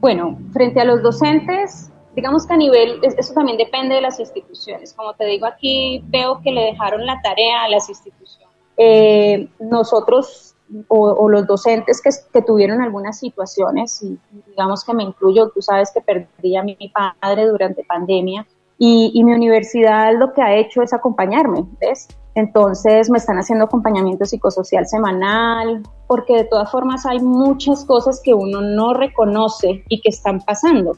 Bueno, 0.00 0.36
frente 0.52 0.80
a 0.80 0.84
los 0.84 1.02
docentes, 1.02 1.92
digamos 2.16 2.46
que 2.46 2.54
a 2.54 2.56
nivel, 2.56 3.00
eso 3.02 3.34
también 3.34 3.58
depende 3.58 3.94
de 3.94 4.00
las 4.00 4.18
instituciones. 4.18 4.94
Como 4.94 5.12
te 5.12 5.26
digo, 5.26 5.46
aquí 5.46 6.02
veo 6.06 6.40
que 6.42 6.50
le 6.50 6.62
dejaron 6.62 7.06
la 7.06 7.20
tarea 7.22 7.64
a 7.64 7.68
las 7.68 7.88
instituciones. 7.88 8.48
Eh, 8.76 9.48
nosotros 9.60 10.53
o, 10.88 11.28
los 11.28 11.46
docentes 11.46 12.00
que, 12.00 12.10
que, 12.32 12.42
tuvieron 12.42 12.82
algunas 12.82 13.18
situaciones, 13.18 14.02
y 14.02 14.18
digamos 14.48 14.84
que 14.84 14.94
me 14.94 15.04
incluyo, 15.04 15.50
tú 15.50 15.62
sabes 15.62 15.90
que 15.92 16.00
perdí 16.00 16.56
a 16.56 16.62
mi 16.62 16.76
padre 17.20 17.46
durante 17.46 17.84
pandemia 17.84 18.46
y, 18.78 19.22
mi 19.24 19.32
universidad 19.32 20.12
lo 20.18 20.32
que 20.32 20.42
ha 20.42 20.56
hecho 20.56 20.82
es 20.82 20.92
acompañarme, 20.92 21.64
¿ves? 21.80 22.08
Entonces 22.34 23.08
me 23.08 23.18
están 23.18 23.38
haciendo 23.38 23.66
acompañamiento 23.66 24.24
psicosocial 24.24 24.86
semanal, 24.86 25.82
porque 26.08 26.36
de 26.36 26.44
todas 26.44 26.70
formas 26.70 27.06
hay 27.06 27.20
muchas 27.20 27.84
cosas 27.84 28.20
que 28.22 28.34
uno 28.34 28.60
no 28.60 28.92
reconoce 28.92 29.84
y 29.88 30.00
que 30.00 30.08
están 30.08 30.40
pasando. 30.40 30.96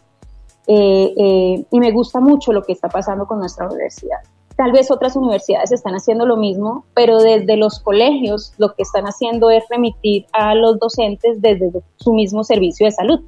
Eh, 0.66 1.14
eh, 1.16 1.66
y 1.70 1.80
me 1.80 1.92
gusta 1.92 2.20
mucho 2.20 2.52
lo 2.52 2.62
que 2.62 2.72
está 2.72 2.88
pasando 2.88 3.26
con 3.26 3.38
nuestra 3.38 3.66
universidad. 3.66 4.18
Tal 4.56 4.72
vez 4.72 4.90
otras 4.90 5.16
universidades 5.16 5.70
están 5.70 5.94
haciendo 5.94 6.24
lo 6.24 6.36
mismo, 6.36 6.86
pero 6.94 7.18
desde 7.18 7.56
los 7.56 7.78
colegios 7.80 8.54
lo 8.56 8.74
que 8.74 8.82
están 8.82 9.04
haciendo 9.04 9.50
es 9.50 9.64
remitir 9.68 10.26
a 10.32 10.54
los 10.54 10.78
docentes 10.78 11.42
desde 11.42 11.70
su 11.96 12.14
mismo 12.14 12.42
servicio 12.42 12.86
de 12.86 12.92
salud. 12.92 13.20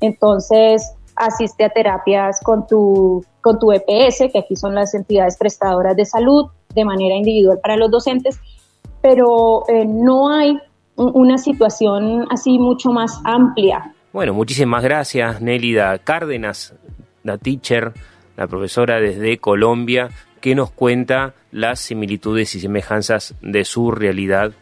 Entonces, 0.00 0.92
asiste 1.16 1.64
a 1.64 1.70
terapias 1.70 2.40
con 2.42 2.66
tu, 2.66 3.24
con 3.40 3.58
tu 3.58 3.72
EPS, 3.72 4.30
que 4.30 4.38
aquí 4.38 4.56
son 4.56 4.74
las 4.74 4.94
entidades 4.94 5.36
prestadoras 5.38 5.96
de 5.96 6.04
salud, 6.04 6.46
de 6.74 6.84
manera 6.84 7.16
individual 7.16 7.58
para 7.62 7.76
los 7.76 7.90
docentes, 7.90 8.38
pero 9.00 9.64
eh, 9.68 9.84
no 9.86 10.30
hay 10.30 10.58
una 10.96 11.38
situación 11.38 12.26
así 12.30 12.58
mucho 12.58 12.92
más 12.92 13.20
amplia. 13.24 13.94
Bueno, 14.12 14.34
muchísimas 14.34 14.82
gracias, 14.82 15.40
Nélida 15.40 15.96
Cárdenas, 15.98 16.74
la 17.22 17.38
teacher, 17.38 17.92
la 18.36 18.46
profesora 18.46 19.00
desde 19.00 19.38
Colombia, 19.38 20.10
que 20.48 20.54
nos 20.54 20.70
cuenta 20.70 21.34
las 21.52 21.78
similitudes 21.78 22.54
y 22.54 22.60
semejanzas 22.60 23.34
de 23.42 23.66
su 23.66 23.90
realidad 23.90 24.52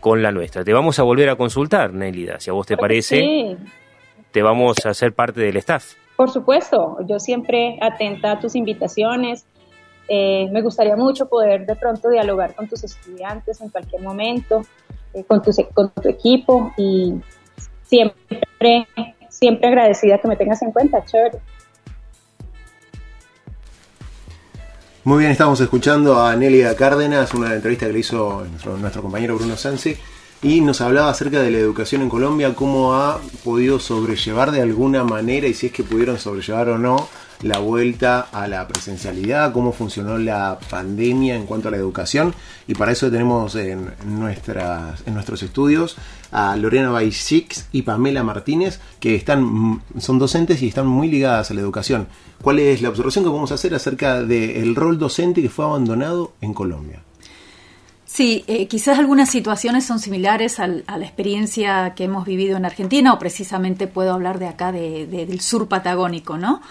con 0.00 0.20
la 0.20 0.32
nuestra. 0.32 0.64
Te 0.64 0.72
vamos 0.72 0.98
a 0.98 1.04
volver 1.04 1.28
a 1.28 1.36
consultar, 1.36 1.94
Nélida, 1.94 2.40
si 2.40 2.50
a 2.50 2.52
vos 2.52 2.66
te 2.66 2.76
parece. 2.76 3.56
Te 4.32 4.42
vamos 4.42 4.84
a 4.84 4.88
hacer 4.88 5.12
parte 5.12 5.40
del 5.42 5.56
staff. 5.58 5.94
Por 6.16 6.30
supuesto, 6.30 6.98
yo 7.06 7.20
siempre 7.20 7.78
atenta 7.80 8.32
a 8.32 8.40
tus 8.40 8.56
invitaciones. 8.56 9.46
Eh, 10.08 10.48
me 10.50 10.62
gustaría 10.62 10.96
mucho 10.96 11.28
poder 11.28 11.64
de 11.64 11.76
pronto 11.76 12.10
dialogar 12.10 12.56
con 12.56 12.66
tus 12.66 12.82
estudiantes 12.82 13.60
en 13.60 13.68
cualquier 13.68 14.02
momento, 14.02 14.62
eh, 15.14 15.22
con, 15.22 15.42
tu, 15.42 15.52
con 15.72 15.90
tu 15.90 16.08
equipo 16.08 16.72
y 16.76 17.14
siempre, 17.82 18.88
siempre 19.28 19.68
agradecida 19.68 20.18
que 20.18 20.26
me 20.26 20.34
tengas 20.34 20.60
en 20.62 20.72
cuenta, 20.72 21.04
chévere. 21.04 21.38
Muy 25.06 25.20
bien, 25.20 25.30
estamos 25.30 25.60
escuchando 25.60 26.20
a 26.20 26.34
Nelia 26.34 26.74
Cárdenas, 26.74 27.32
una 27.32 27.54
entrevista 27.54 27.86
que 27.86 27.92
le 27.92 28.00
hizo 28.00 28.44
nuestro, 28.72 29.02
compañero 29.02 29.36
Bruno 29.36 29.56
Sansi. 29.56 29.96
y 30.42 30.60
nos 30.60 30.80
hablaba 30.80 31.10
acerca 31.10 31.40
de 31.40 31.52
la 31.52 31.58
educación 31.58 32.02
en 32.02 32.08
Colombia, 32.08 32.56
cómo 32.56 32.92
ha 32.92 33.20
podido 33.44 33.78
sobrellevar 33.78 34.50
de 34.50 34.62
alguna 34.62 35.04
manera 35.04 35.46
y 35.46 35.54
si 35.54 35.66
es 35.66 35.72
que 35.72 35.84
pudieron 35.84 36.18
sobrellevar 36.18 36.70
o 36.70 36.78
no 36.78 37.08
la 37.42 37.58
vuelta 37.58 38.28
a 38.32 38.46
la 38.48 38.66
presencialidad, 38.66 39.52
cómo 39.52 39.72
funcionó 39.72 40.18
la 40.18 40.58
pandemia 40.70 41.34
en 41.34 41.46
cuanto 41.46 41.68
a 41.68 41.70
la 41.70 41.76
educación. 41.76 42.34
Y 42.66 42.74
para 42.74 42.92
eso 42.92 43.10
tenemos 43.10 43.54
en, 43.54 43.90
nuestras, 44.04 45.02
en 45.06 45.14
nuestros 45.14 45.42
estudios 45.42 45.96
a 46.32 46.56
Lorena 46.56 46.90
Baisix 46.90 47.68
y 47.72 47.82
Pamela 47.82 48.22
Martínez, 48.22 48.80
que 49.00 49.14
están, 49.14 49.82
son 49.98 50.18
docentes 50.18 50.62
y 50.62 50.68
están 50.68 50.86
muy 50.86 51.08
ligadas 51.08 51.50
a 51.50 51.54
la 51.54 51.60
educación. 51.60 52.08
¿Cuál 52.42 52.58
es 52.58 52.82
la 52.82 52.88
observación 52.88 53.24
que 53.24 53.30
vamos 53.30 53.52
a 53.52 53.54
hacer 53.54 53.74
acerca 53.74 54.22
del 54.22 54.74
rol 54.74 54.98
docente 54.98 55.42
que 55.42 55.48
fue 55.48 55.64
abandonado 55.64 56.32
en 56.40 56.54
Colombia? 56.54 57.02
Sí, 58.04 58.44
eh, 58.46 58.66
quizás 58.66 58.98
algunas 58.98 59.28
situaciones 59.28 59.84
son 59.84 59.98
similares 59.98 60.58
a 60.60 60.68
la 60.68 61.04
experiencia 61.04 61.92
que 61.94 62.04
hemos 62.04 62.24
vivido 62.24 62.56
en 62.56 62.64
Argentina, 62.64 63.12
o 63.12 63.18
precisamente 63.18 63.88
puedo 63.88 64.14
hablar 64.14 64.38
de 64.38 64.46
acá, 64.46 64.72
del 64.72 65.40
sur 65.40 65.68
patagónico, 65.68 66.38
¿no? 66.38 66.62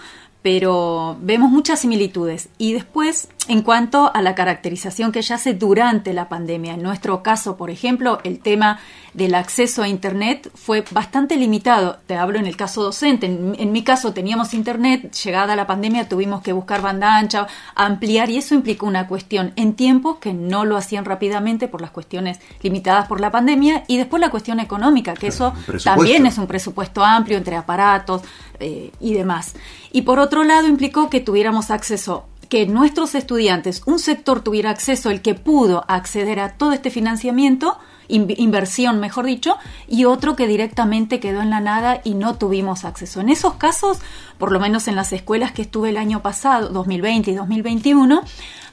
Pero 0.46 1.16
vemos 1.22 1.50
muchas 1.50 1.80
similitudes. 1.80 2.50
Y 2.56 2.72
después, 2.72 3.26
en 3.48 3.62
cuanto 3.62 4.14
a 4.14 4.22
la 4.22 4.36
caracterización 4.36 5.10
que 5.10 5.18
ella 5.18 5.34
hace 5.34 5.54
durante 5.54 6.12
la 6.12 6.28
pandemia, 6.28 6.74
en 6.74 6.84
nuestro 6.84 7.20
caso, 7.24 7.56
por 7.56 7.68
ejemplo, 7.68 8.20
el 8.22 8.38
tema 8.38 8.78
del 9.12 9.34
acceso 9.34 9.82
a 9.82 9.88
Internet 9.88 10.48
fue 10.54 10.84
bastante 10.92 11.36
limitado. 11.36 11.98
Te 12.06 12.16
hablo 12.16 12.38
en 12.38 12.46
el 12.46 12.56
caso 12.56 12.84
docente. 12.84 13.26
En, 13.26 13.72
mi 13.72 13.82
caso 13.82 14.12
teníamos 14.12 14.54
Internet, 14.54 15.12
llegada 15.24 15.56
la 15.56 15.66
pandemia 15.66 16.08
tuvimos 16.08 16.42
que 16.42 16.52
buscar 16.52 16.80
banda 16.80 17.16
ancha, 17.16 17.48
ampliar 17.74 18.30
y 18.30 18.36
eso 18.36 18.54
implicó 18.54 18.86
una 18.86 19.08
cuestión 19.08 19.52
en 19.56 19.74
tiempos 19.74 20.18
que 20.18 20.32
no 20.32 20.64
lo 20.64 20.76
hacían 20.76 21.06
rápidamente 21.06 21.66
por 21.66 21.80
las 21.80 21.90
cuestiones 21.90 22.38
limitadas 22.62 23.08
por 23.08 23.20
la 23.20 23.32
pandemia 23.32 23.82
y 23.88 23.96
después 23.96 24.20
la 24.20 24.30
cuestión 24.30 24.60
económica, 24.60 25.14
que 25.14 25.28
eso 25.28 25.54
también 25.82 26.26
es 26.26 26.38
un 26.38 26.46
presupuesto 26.46 27.02
amplio 27.02 27.38
entre 27.38 27.56
aparatos 27.56 28.22
eh, 28.60 28.90
y 29.00 29.14
demás. 29.14 29.54
Y 29.92 30.02
por 30.02 30.18
otro 30.18 30.44
lado 30.44 30.68
implicó 30.68 31.10
que 31.10 31.20
tuviéramos 31.20 31.70
acceso 31.70 32.26
que 32.48 32.66
nuestros 32.66 33.14
estudiantes, 33.14 33.82
un 33.86 33.98
sector 33.98 34.40
tuviera 34.40 34.70
acceso, 34.70 35.10
el 35.10 35.22
que 35.22 35.34
pudo 35.34 35.84
acceder 35.88 36.40
a 36.40 36.52
todo 36.52 36.72
este 36.72 36.90
financiamiento, 36.90 37.78
inversión, 38.08 39.00
mejor 39.00 39.26
dicho, 39.26 39.56
y 39.88 40.04
otro 40.04 40.36
que 40.36 40.46
directamente 40.46 41.18
quedó 41.18 41.42
en 41.42 41.50
la 41.50 41.60
nada 41.60 42.00
y 42.04 42.14
no 42.14 42.36
tuvimos 42.36 42.84
acceso. 42.84 43.20
En 43.20 43.30
esos 43.30 43.54
casos, 43.54 43.98
por 44.38 44.52
lo 44.52 44.60
menos 44.60 44.86
en 44.86 44.94
las 44.94 45.12
escuelas 45.12 45.52
que 45.52 45.62
estuve 45.62 45.90
el 45.90 45.96
año 45.96 46.22
pasado, 46.22 46.68
2020 46.68 47.32
y 47.32 47.34
2021, 47.34 48.22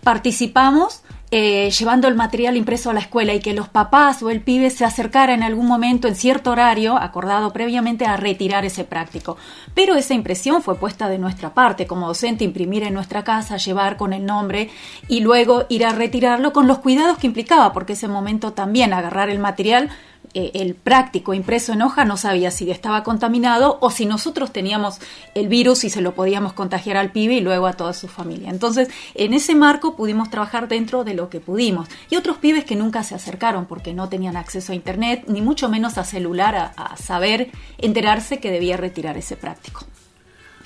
participamos 0.03 1.02
eh, 1.35 1.71
llevando 1.71 2.07
el 2.07 2.13
material 2.13 2.55
impreso 2.57 2.91
a 2.91 2.93
la 2.93 2.99
escuela 2.99 3.33
y 3.33 3.39
que 3.39 3.55
los 3.55 3.67
papás 3.67 4.21
o 4.21 4.29
el 4.29 4.41
pibe 4.41 4.69
se 4.69 4.85
acercara 4.85 5.33
en 5.33 5.41
algún 5.41 5.65
momento 5.65 6.07
en 6.07 6.15
cierto 6.15 6.51
horario 6.51 6.95
acordado 6.95 7.51
previamente 7.51 8.05
a 8.05 8.17
retirar 8.17 8.65
ese 8.65 8.83
práctico. 8.83 9.35
Pero 9.73 9.95
esa 9.95 10.13
impresión 10.13 10.61
fue 10.61 10.75
puesta 10.75 11.09
de 11.09 11.17
nuestra 11.17 11.55
parte 11.55 11.87
como 11.87 12.05
docente, 12.05 12.43
imprimir 12.43 12.83
en 12.83 12.93
nuestra 12.93 13.23
casa, 13.23 13.57
llevar 13.57 13.97
con 13.97 14.13
el 14.13 14.27
nombre 14.27 14.69
y 15.07 15.21
luego 15.21 15.65
ir 15.69 15.87
a 15.87 15.93
retirarlo 15.93 16.53
con 16.53 16.67
los 16.67 16.77
cuidados 16.77 17.17
que 17.17 17.25
implicaba, 17.25 17.73
porque 17.73 17.93
ese 17.93 18.07
momento 18.07 18.53
también 18.53 18.93
agarrar 18.93 19.31
el 19.31 19.39
material 19.39 19.89
eh, 20.33 20.51
el 20.55 20.75
práctico 20.75 21.33
impreso 21.33 21.73
en 21.73 21.81
hoja 21.81 22.05
no 22.05 22.17
sabía 22.17 22.51
si 22.51 22.69
estaba 22.71 23.03
contaminado 23.03 23.77
o 23.81 23.91
si 23.91 24.05
nosotros 24.05 24.51
teníamos 24.51 24.99
el 25.35 25.47
virus 25.47 25.83
y 25.83 25.89
se 25.89 26.01
lo 26.01 26.15
podíamos 26.15 26.53
contagiar 26.53 26.97
al 26.97 27.11
pibe 27.11 27.35
y 27.35 27.41
luego 27.41 27.67
a 27.67 27.73
toda 27.73 27.93
su 27.93 28.07
familia. 28.07 28.49
Entonces, 28.49 28.89
en 29.13 29.33
ese 29.33 29.55
marco 29.55 29.95
pudimos 29.95 30.29
trabajar 30.29 30.67
dentro 30.67 31.03
de 31.03 31.13
lo 31.13 31.29
que 31.29 31.39
pudimos. 31.39 31.87
Y 32.09 32.15
otros 32.15 32.37
pibes 32.37 32.65
que 32.65 32.75
nunca 32.75 33.03
se 33.03 33.15
acercaron 33.15 33.65
porque 33.65 33.93
no 33.93 34.09
tenían 34.09 34.35
acceso 34.35 34.71
a 34.71 34.75
Internet, 34.75 35.25
ni 35.27 35.41
mucho 35.41 35.69
menos 35.69 35.97
a 35.97 36.03
celular, 36.03 36.73
a 36.75 36.97
saber 36.97 37.51
enterarse 37.77 38.39
que 38.39 38.51
debía 38.51 38.77
retirar 38.77 39.17
ese 39.17 39.35
práctico. 39.35 39.85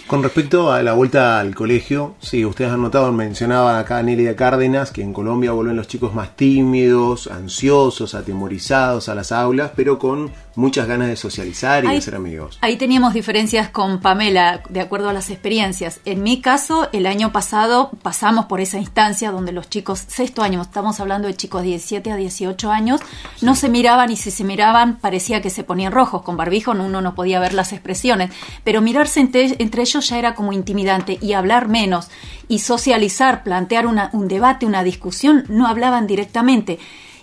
Con 0.07 0.23
respecto 0.23 0.71
a 0.71 0.81
la 0.83 0.93
vuelta 0.93 1.37
al 1.37 1.53
colegio, 1.53 2.15
sí, 2.21 2.45
ustedes 2.45 2.71
han 2.71 2.81
notado, 2.81 3.11
mencionaba 3.11 3.77
acá 3.77 4.01
de 4.01 4.35
Cárdenas, 4.35 4.91
que 4.91 5.01
en 5.01 5.11
Colombia 5.11 5.51
vuelven 5.51 5.75
los 5.75 5.89
chicos 5.89 6.13
más 6.13 6.33
tímidos, 6.37 7.27
ansiosos, 7.27 8.15
atemorizados 8.15 9.09
a 9.09 9.15
las 9.15 9.33
aulas, 9.33 9.71
pero 9.75 9.99
con 9.99 10.31
muchas 10.57 10.87
ganas 10.87 11.07
de 11.07 11.15
socializar 11.15 11.85
y 11.85 11.87
de 11.87 12.01
ser 12.01 12.15
amigos. 12.15 12.57
Ahí 12.61 12.77
teníamos 12.77 13.13
diferencias 13.13 13.69
con 13.69 13.99
Pamela, 14.01 14.63
de 14.69 14.81
acuerdo 14.81 15.07
a 15.07 15.13
las 15.13 15.29
experiencias. 15.29 16.01
En 16.03 16.23
mi 16.23 16.41
caso, 16.41 16.89
el 16.93 17.05
año 17.05 17.31
pasado 17.31 17.91
pasamos 18.01 18.47
por 18.47 18.59
esa 18.59 18.79
instancia 18.79 19.31
donde 19.31 19.51
los 19.51 19.69
chicos, 19.69 20.03
sexto 20.07 20.41
año, 20.41 20.59
estamos 20.63 20.99
hablando 20.99 21.27
de 21.27 21.35
chicos 21.35 21.61
de 21.61 21.69
17 21.69 22.11
a 22.11 22.15
18 22.15 22.71
años, 22.71 23.01
no 23.41 23.53
se 23.53 23.69
miraban 23.69 24.11
y 24.11 24.17
si 24.17 24.31
se 24.31 24.43
miraban 24.43 24.97
parecía 24.97 25.43
que 25.43 25.51
se 25.51 25.63
ponían 25.63 25.91
rojos. 25.91 26.23
Con 26.23 26.37
barbijo 26.37 26.71
uno 26.71 27.01
no 27.01 27.13
podía 27.13 27.39
ver 27.39 27.53
las 27.53 27.71
expresiones, 27.71 28.31
pero 28.63 28.81
mirarse 28.81 29.19
entre, 29.19 29.81
ellos 29.83 30.09
ya 30.09 30.17
era 30.17 30.33
como 30.33 30.53
intimidante 30.53 31.19
y 31.21 31.33
hablar 31.33 31.67
menos 31.67 32.09
y 32.47 32.59
socializar, 32.59 33.43
plantear 33.43 33.85
un 33.85 34.27
debate, 34.27 34.65
una 34.65 34.83
discusión, 34.83 35.43
no 35.49 35.67
hablaban 35.67 36.07
directamente. 36.07 36.79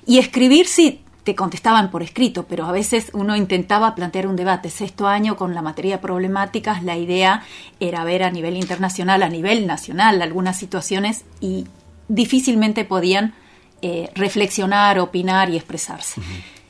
Y 0.07 0.19
escribir 0.19 0.67
sí 0.67 1.04
te 1.25 1.35
contestaban 1.35 1.91
por 1.91 2.03
escrito, 2.03 2.45
pero 2.47 2.67
a 2.67 2.73
veces 2.73 3.11
uno 3.15 3.35
intentaba 3.35 3.95
plantear 3.95 4.27
un 4.27 4.37
debate. 4.37 4.71
Sexto 4.71 5.09
año 5.09 5.37
con 5.37 5.55
la 5.55 5.63
materia 5.63 5.97
de 5.97 6.03
problemáticas, 6.03 6.83
la 6.83 6.97
idea 6.97 7.43
era 7.81 8.05
ver 8.05 8.23
a 8.23 8.31
nivel 8.31 8.57
internacional, 8.57 9.23
a 9.23 9.29
nivel 9.29 9.67
nacional, 9.67 10.21
algunas 10.21 10.59
situaciones 10.59 11.25
y 11.41 11.67
difícilmente 12.09 12.85
podían 12.85 13.35
eh, 13.81 14.11
reflexionar, 14.15 14.99
opinar 14.99 15.49
y 15.49 15.57
expresarse. 15.57 16.21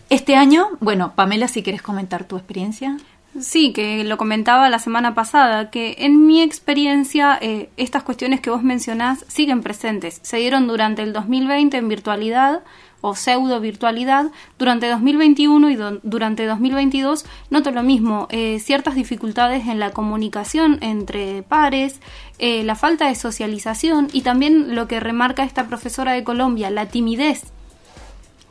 Este 0.09 0.37
año, 0.37 0.69
bueno, 0.81 1.15
Pamela, 1.17 1.49
si 1.49 1.63
quieres 1.63 1.83
comentar 1.83 2.25
tu 2.25 2.37
experiencia. 2.37 2.97
Sí, 3.41 3.73
que 3.73 4.05
lo 4.05 4.17
comentaba 4.17 4.71
la 4.71 4.79
semana 4.79 5.15
pasada, 5.15 5.71
que 5.71 5.97
en 5.99 6.25
mi 6.27 6.41
experiencia 6.41 7.37
eh, 7.41 7.69
estas 7.77 8.05
cuestiones 8.05 8.41
que 8.41 8.51
vos 8.51 8.63
mencionás 8.63 9.25
siguen 9.27 9.61
presentes. 9.61 10.21
Se 10.23 10.37
dieron 10.37 10.69
durante 10.69 11.03
el 11.03 11.13
2020 11.13 11.77
en 11.77 11.89
virtualidad, 11.89 12.63
o 13.07 13.15
pseudo 13.15 13.61
virtualidad, 13.61 14.33
durante 14.59 14.89
2021 14.89 15.69
y 15.69 15.77
durante 16.03 16.47
2022 16.47 17.27
noto 17.51 17.71
lo 17.71 17.83
mismo, 17.83 18.29
eh, 18.31 18.59
ciertas 18.61 18.95
dificultades 18.95 19.69
en 19.69 19.79
la 19.79 19.91
comunicación 19.91 20.79
entre 20.81 21.43
pares, 21.43 22.01
eh, 22.39 22.63
la 22.65 22.77
falta 22.77 23.07
de 23.09 23.15
socialización 23.15 24.09
y 24.15 24.23
también 24.23 24.75
lo 24.75 24.89
que 24.89 25.01
remarca 25.01 25.45
esta 25.45 25.67
profesora 25.67 26.13
de 26.13 26.25
Colombia, 26.25 26.71
la 26.71 26.87
timidez. 26.87 27.43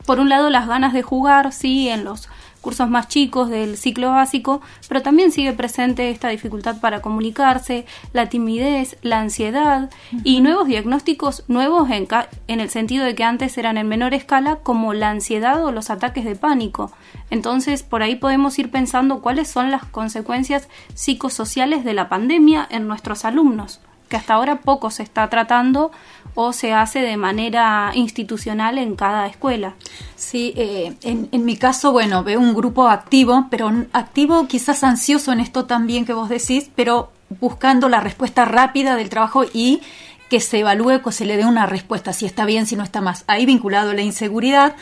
Por 0.06 0.20
un 0.20 0.28
lado, 0.28 0.50
las 0.50 0.68
ganas 0.68 0.92
de 0.92 1.02
jugar, 1.02 1.52
sí, 1.52 1.88
en 1.88 2.04
los 2.04 2.28
cursos 2.64 2.88
más 2.88 3.08
chicos 3.08 3.50
del 3.50 3.76
ciclo 3.76 4.10
básico, 4.10 4.62
pero 4.88 5.02
también 5.02 5.30
sigue 5.30 5.52
presente 5.52 6.08
esta 6.08 6.30
dificultad 6.30 6.80
para 6.80 7.02
comunicarse, 7.02 7.84
la 8.14 8.30
timidez, 8.30 8.96
la 9.02 9.20
ansiedad 9.20 9.90
y 10.24 10.40
nuevos 10.40 10.66
diagnósticos 10.66 11.44
nuevos 11.46 11.90
en, 11.90 12.08
en 12.48 12.60
el 12.60 12.70
sentido 12.70 13.04
de 13.04 13.14
que 13.14 13.22
antes 13.22 13.58
eran 13.58 13.76
en 13.76 13.86
menor 13.86 14.14
escala 14.14 14.56
como 14.62 14.94
la 14.94 15.10
ansiedad 15.10 15.62
o 15.62 15.72
los 15.72 15.90
ataques 15.90 16.24
de 16.24 16.36
pánico. 16.36 16.90
Entonces, 17.28 17.82
por 17.82 18.02
ahí 18.02 18.16
podemos 18.16 18.58
ir 18.58 18.70
pensando 18.70 19.20
cuáles 19.20 19.48
son 19.48 19.70
las 19.70 19.84
consecuencias 19.84 20.68
psicosociales 20.94 21.84
de 21.84 21.92
la 21.92 22.08
pandemia 22.08 22.66
en 22.70 22.88
nuestros 22.88 23.26
alumnos 23.26 23.80
que 24.08 24.16
hasta 24.16 24.34
ahora 24.34 24.60
poco 24.60 24.90
se 24.90 25.02
está 25.02 25.28
tratando 25.28 25.90
o 26.34 26.52
se 26.52 26.72
hace 26.72 27.00
de 27.00 27.16
manera 27.16 27.92
institucional 27.94 28.78
en 28.78 28.96
cada 28.96 29.26
escuela. 29.26 29.74
Sí, 30.16 30.52
eh, 30.56 30.94
en, 31.02 31.28
en, 31.32 31.44
mi 31.44 31.56
caso, 31.56 31.92
bueno, 31.92 32.24
veo 32.24 32.40
un 32.40 32.54
grupo 32.54 32.88
activo, 32.88 33.46
pero 33.50 33.70
activo 33.92 34.46
quizás 34.46 34.84
ansioso 34.84 35.32
en 35.32 35.40
esto 35.40 35.66
también 35.66 36.04
que 36.04 36.12
vos 36.12 36.28
decís, 36.28 36.70
pero 36.74 37.10
buscando 37.40 37.88
la 37.88 38.00
respuesta 38.00 38.44
rápida 38.44 38.96
del 38.96 39.08
trabajo 39.08 39.44
y 39.52 39.80
que 40.28 40.40
se 40.40 40.60
evalúe, 40.60 41.02
que 41.02 41.12
se 41.12 41.26
le 41.26 41.36
dé 41.36 41.44
una 41.44 41.66
respuesta, 41.66 42.12
si 42.12 42.26
está 42.26 42.44
bien, 42.44 42.66
si 42.66 42.76
no 42.76 42.82
está 42.82 43.00
más. 43.00 43.24
Ahí 43.26 43.46
vinculado 43.46 43.92
la 43.92 44.02
inseguridad 44.02 44.74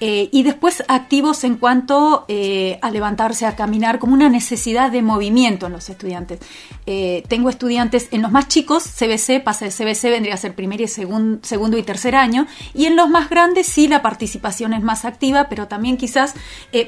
eh, 0.00 0.28
y 0.30 0.44
después 0.44 0.84
activos 0.86 1.42
en 1.44 1.56
cuanto 1.56 2.24
eh, 2.28 2.78
a 2.82 2.90
levantarse, 2.90 3.46
a 3.46 3.56
caminar, 3.56 3.98
como 3.98 4.14
una 4.14 4.28
necesidad 4.28 4.92
de 4.92 5.02
movimiento 5.02 5.66
en 5.66 5.72
los 5.72 5.88
estudiantes. 5.88 6.40
Eh, 6.86 7.24
tengo 7.28 7.50
estudiantes 7.50 8.08
en 8.12 8.22
los 8.22 8.30
más 8.30 8.48
chicos, 8.48 8.84
CBC, 8.84 9.42
pasa 9.42 9.64
de 9.64 9.72
CBC, 9.72 10.04
vendría 10.04 10.34
a 10.34 10.36
ser 10.36 10.54
primer 10.54 10.80
y 10.80 10.88
segundo 10.88 11.78
y 11.78 11.82
tercer 11.82 12.14
año, 12.14 12.46
y 12.74 12.86
en 12.86 12.96
los 12.96 13.08
más 13.08 13.28
grandes 13.28 13.66
sí 13.66 13.88
la 13.88 14.02
participación 14.02 14.72
es 14.72 14.82
más 14.82 15.04
activa, 15.04 15.48
pero 15.48 15.66
también 15.66 15.96
quizás 15.96 16.34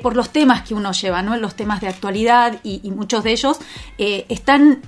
por 0.03 0.17
los 0.17 0.31
temas 0.31 0.63
que 0.63 0.75
uno 0.75 0.93
lleva, 0.93 1.23
¿no? 1.23 1.37
los 1.37 1.55
temas 1.57 1.81
de 1.81 1.89
actualidad 1.89 2.61
y, 2.63 2.81
y 2.83 2.91
muchos 2.91 3.25
de 3.25 3.33
ellos 3.33 3.59
están 3.99 4.83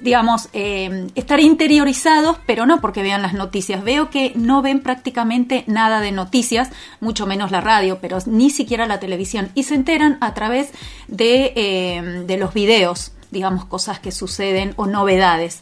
digamos, 0.00 0.48
eh, 0.52 1.08
estar 1.14 1.40
interiorizados, 1.40 2.38
pero 2.46 2.66
no 2.66 2.80
porque 2.80 3.02
vean 3.02 3.22
las 3.22 3.34
noticias. 3.34 3.82
Veo 3.82 4.10
que 4.10 4.32
no 4.36 4.62
ven 4.62 4.80
prácticamente 4.80 5.64
nada 5.66 6.00
de 6.00 6.12
noticias, 6.12 6.70
mucho 7.00 7.26
menos 7.26 7.50
la 7.50 7.60
radio, 7.60 7.98
pero 8.00 8.18
ni 8.26 8.50
siquiera 8.50 8.86
la 8.86 9.00
televisión, 9.00 9.50
y 9.54 9.64
se 9.64 9.74
enteran 9.74 10.18
a 10.20 10.34
través 10.34 10.70
de, 11.08 11.52
eh, 11.56 12.22
de 12.26 12.36
los 12.36 12.54
videos, 12.54 13.12
digamos, 13.30 13.64
cosas 13.64 14.00
que 14.00 14.12
suceden 14.12 14.74
o 14.76 14.86
novedades. 14.86 15.60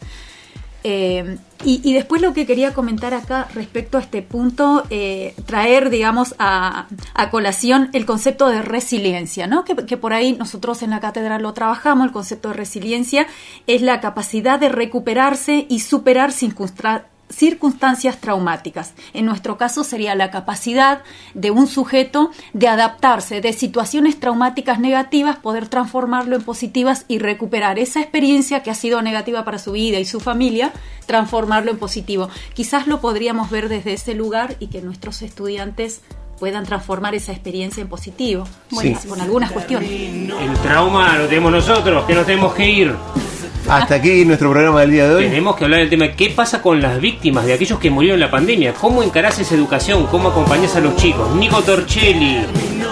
Eh, 0.85 1.39
y, 1.65 1.93
después 1.93 2.23
lo 2.23 2.33
que 2.33 2.47
quería 2.47 2.73
comentar 2.73 3.15
acá 3.15 3.49
respecto 3.53 3.99
a 3.99 4.01
este 4.01 4.23
punto, 4.23 4.85
eh, 4.91 5.35
traer, 5.45 5.91
digamos, 5.91 6.37
a, 6.39 6.87
a, 7.15 7.31
colación 7.31 7.91
el 7.93 8.07
concepto 8.07 8.49
de 8.49 8.63
resiliencia, 8.63 9.49
¿no? 9.49 9.65
Que, 9.65 9.75
que, 9.75 9.97
por 9.97 10.13
ahí 10.13 10.35
nosotros 10.35 10.83
en 10.83 10.91
la 10.91 11.01
cátedra 11.01 11.41
lo 11.41 11.53
trabajamos, 11.55 12.07
el 12.07 12.13
concepto 12.13 12.51
de 12.51 12.55
resiliencia 12.55 13.27
es 13.67 13.83
la 13.83 14.01
capacidad 14.01 14.61
de 14.61 14.69
recuperarse 14.69 15.67
y 15.69 15.81
superar 15.81 16.31
circunstancias 16.31 17.18
circunstancias 17.31 18.19
traumáticas. 18.19 18.95
En 19.13 19.27
nuestro 19.27 19.57
caso 19.57 19.85
sería 19.85 20.15
la 20.15 20.31
capacidad 20.31 21.03
de 21.35 21.51
un 21.51 21.67
sujeto 21.67 22.31
de 22.53 22.69
adaptarse 22.69 23.41
de 23.41 23.53
situaciones 23.53 24.19
traumáticas 24.19 24.81
negativas, 24.81 25.37
poder 25.37 25.69
transformarlo 25.69 26.37
en 26.37 26.43
positivas 26.43 27.05
y 27.09 27.19
recuperar 27.19 27.79
esa 27.79 28.01
experiencia 28.01 28.63
que 28.63 28.71
ha 28.71 28.75
sido 28.75 29.03
negativa 29.03 29.45
para 29.45 29.59
su 29.59 29.73
vida 29.73 29.99
y 29.99 30.05
su 30.05 30.21
familia, 30.21 30.73
transformarlo 31.07 31.71
en 31.71 31.79
positivo. 31.79 32.29
Quizás 32.55 32.87
lo 32.87 33.01
podríamos 33.01 33.51
ver 33.51 33.69
desde 33.69 33.93
ese 33.93 34.15
lugar 34.15 34.57
y 34.59 34.69
que 34.69 34.83
nuestros 34.83 35.23
estudiantes 35.23 36.03
puedan 36.39 36.65
transformar 36.65 37.15
esa 37.15 37.33
experiencia 37.33 37.81
en 37.81 37.89
positivo, 37.89 38.45
bueno, 38.71 38.99
sí. 39.01 39.09
con 39.09 39.21
algunas 39.21 39.51
cuestiones. 39.51 39.91
El 39.91 40.55
trauma 40.63 41.19
lo 41.19 41.27
tenemos 41.27 41.53
nosotros, 41.53 42.05
que 42.05 42.15
nos 42.15 42.27
tenemos 42.27 42.55
que 42.55 42.71
ir. 42.71 42.95
Hasta 43.69 43.97
aquí 43.97 44.25
nuestro 44.25 44.51
programa 44.51 44.81
del 44.81 44.93
día 44.93 45.09
de 45.09 45.15
hoy. 45.15 45.25
Tenemos 45.25 45.57
que 45.57 45.65
hablar 45.65 45.81
del 45.81 45.91
tema 45.91 46.09
qué 46.09 46.31
pasa 46.31 46.63
con 46.63 46.81
las 46.81 46.99
víctimas 47.01 47.45
de 47.45 47.53
aquellos 47.53 47.79
que 47.79 47.91
murieron 47.91 48.15
en 48.15 48.21
la 48.21 48.31
pandemia. 48.31 48.73
¿Cómo 48.73 49.03
encarás 49.03 49.39
esa 49.39 49.55
educación? 49.55 50.07
¿Cómo 50.07 50.31
acompañás 50.31 50.75
a 50.77 50.81
los 50.81 50.97
chicos? 50.97 51.35
Nico 51.35 51.63
Torchelli. 51.63 52.47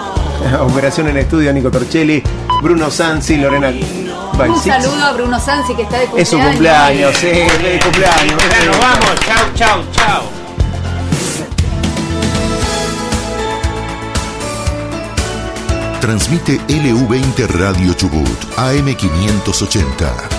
Operación 0.59 1.07
en 1.09 1.17
estudio, 1.17 1.51
Nico 1.51 1.71
Torchelli, 1.71 2.21
Bruno 2.61 2.91
Sansi, 2.91 3.37
Lorena 3.37 3.69
Un 3.69 4.59
saludo 4.61 5.03
a 5.03 5.13
Bruno 5.13 5.39
Sansi 5.39 5.73
que 5.73 5.81
está 5.81 5.97
de 5.99 6.05
cumpleaños. 6.05 6.21
Es 6.21 6.29
su 6.29 6.39
cumpleaños, 6.39 7.17
sí, 7.17 7.27
de 7.27 7.79
cumpleaños. 7.83 8.43
Nos 8.67 8.79
vamos, 8.79 9.15
chao, 9.25 9.45
chao, 9.55 9.83
chao. 9.91 10.23
Transmite 15.99 16.59
LU20 16.67 17.47
Radio 17.47 17.93
Chubut, 17.93 18.39
AM580. 18.57 20.36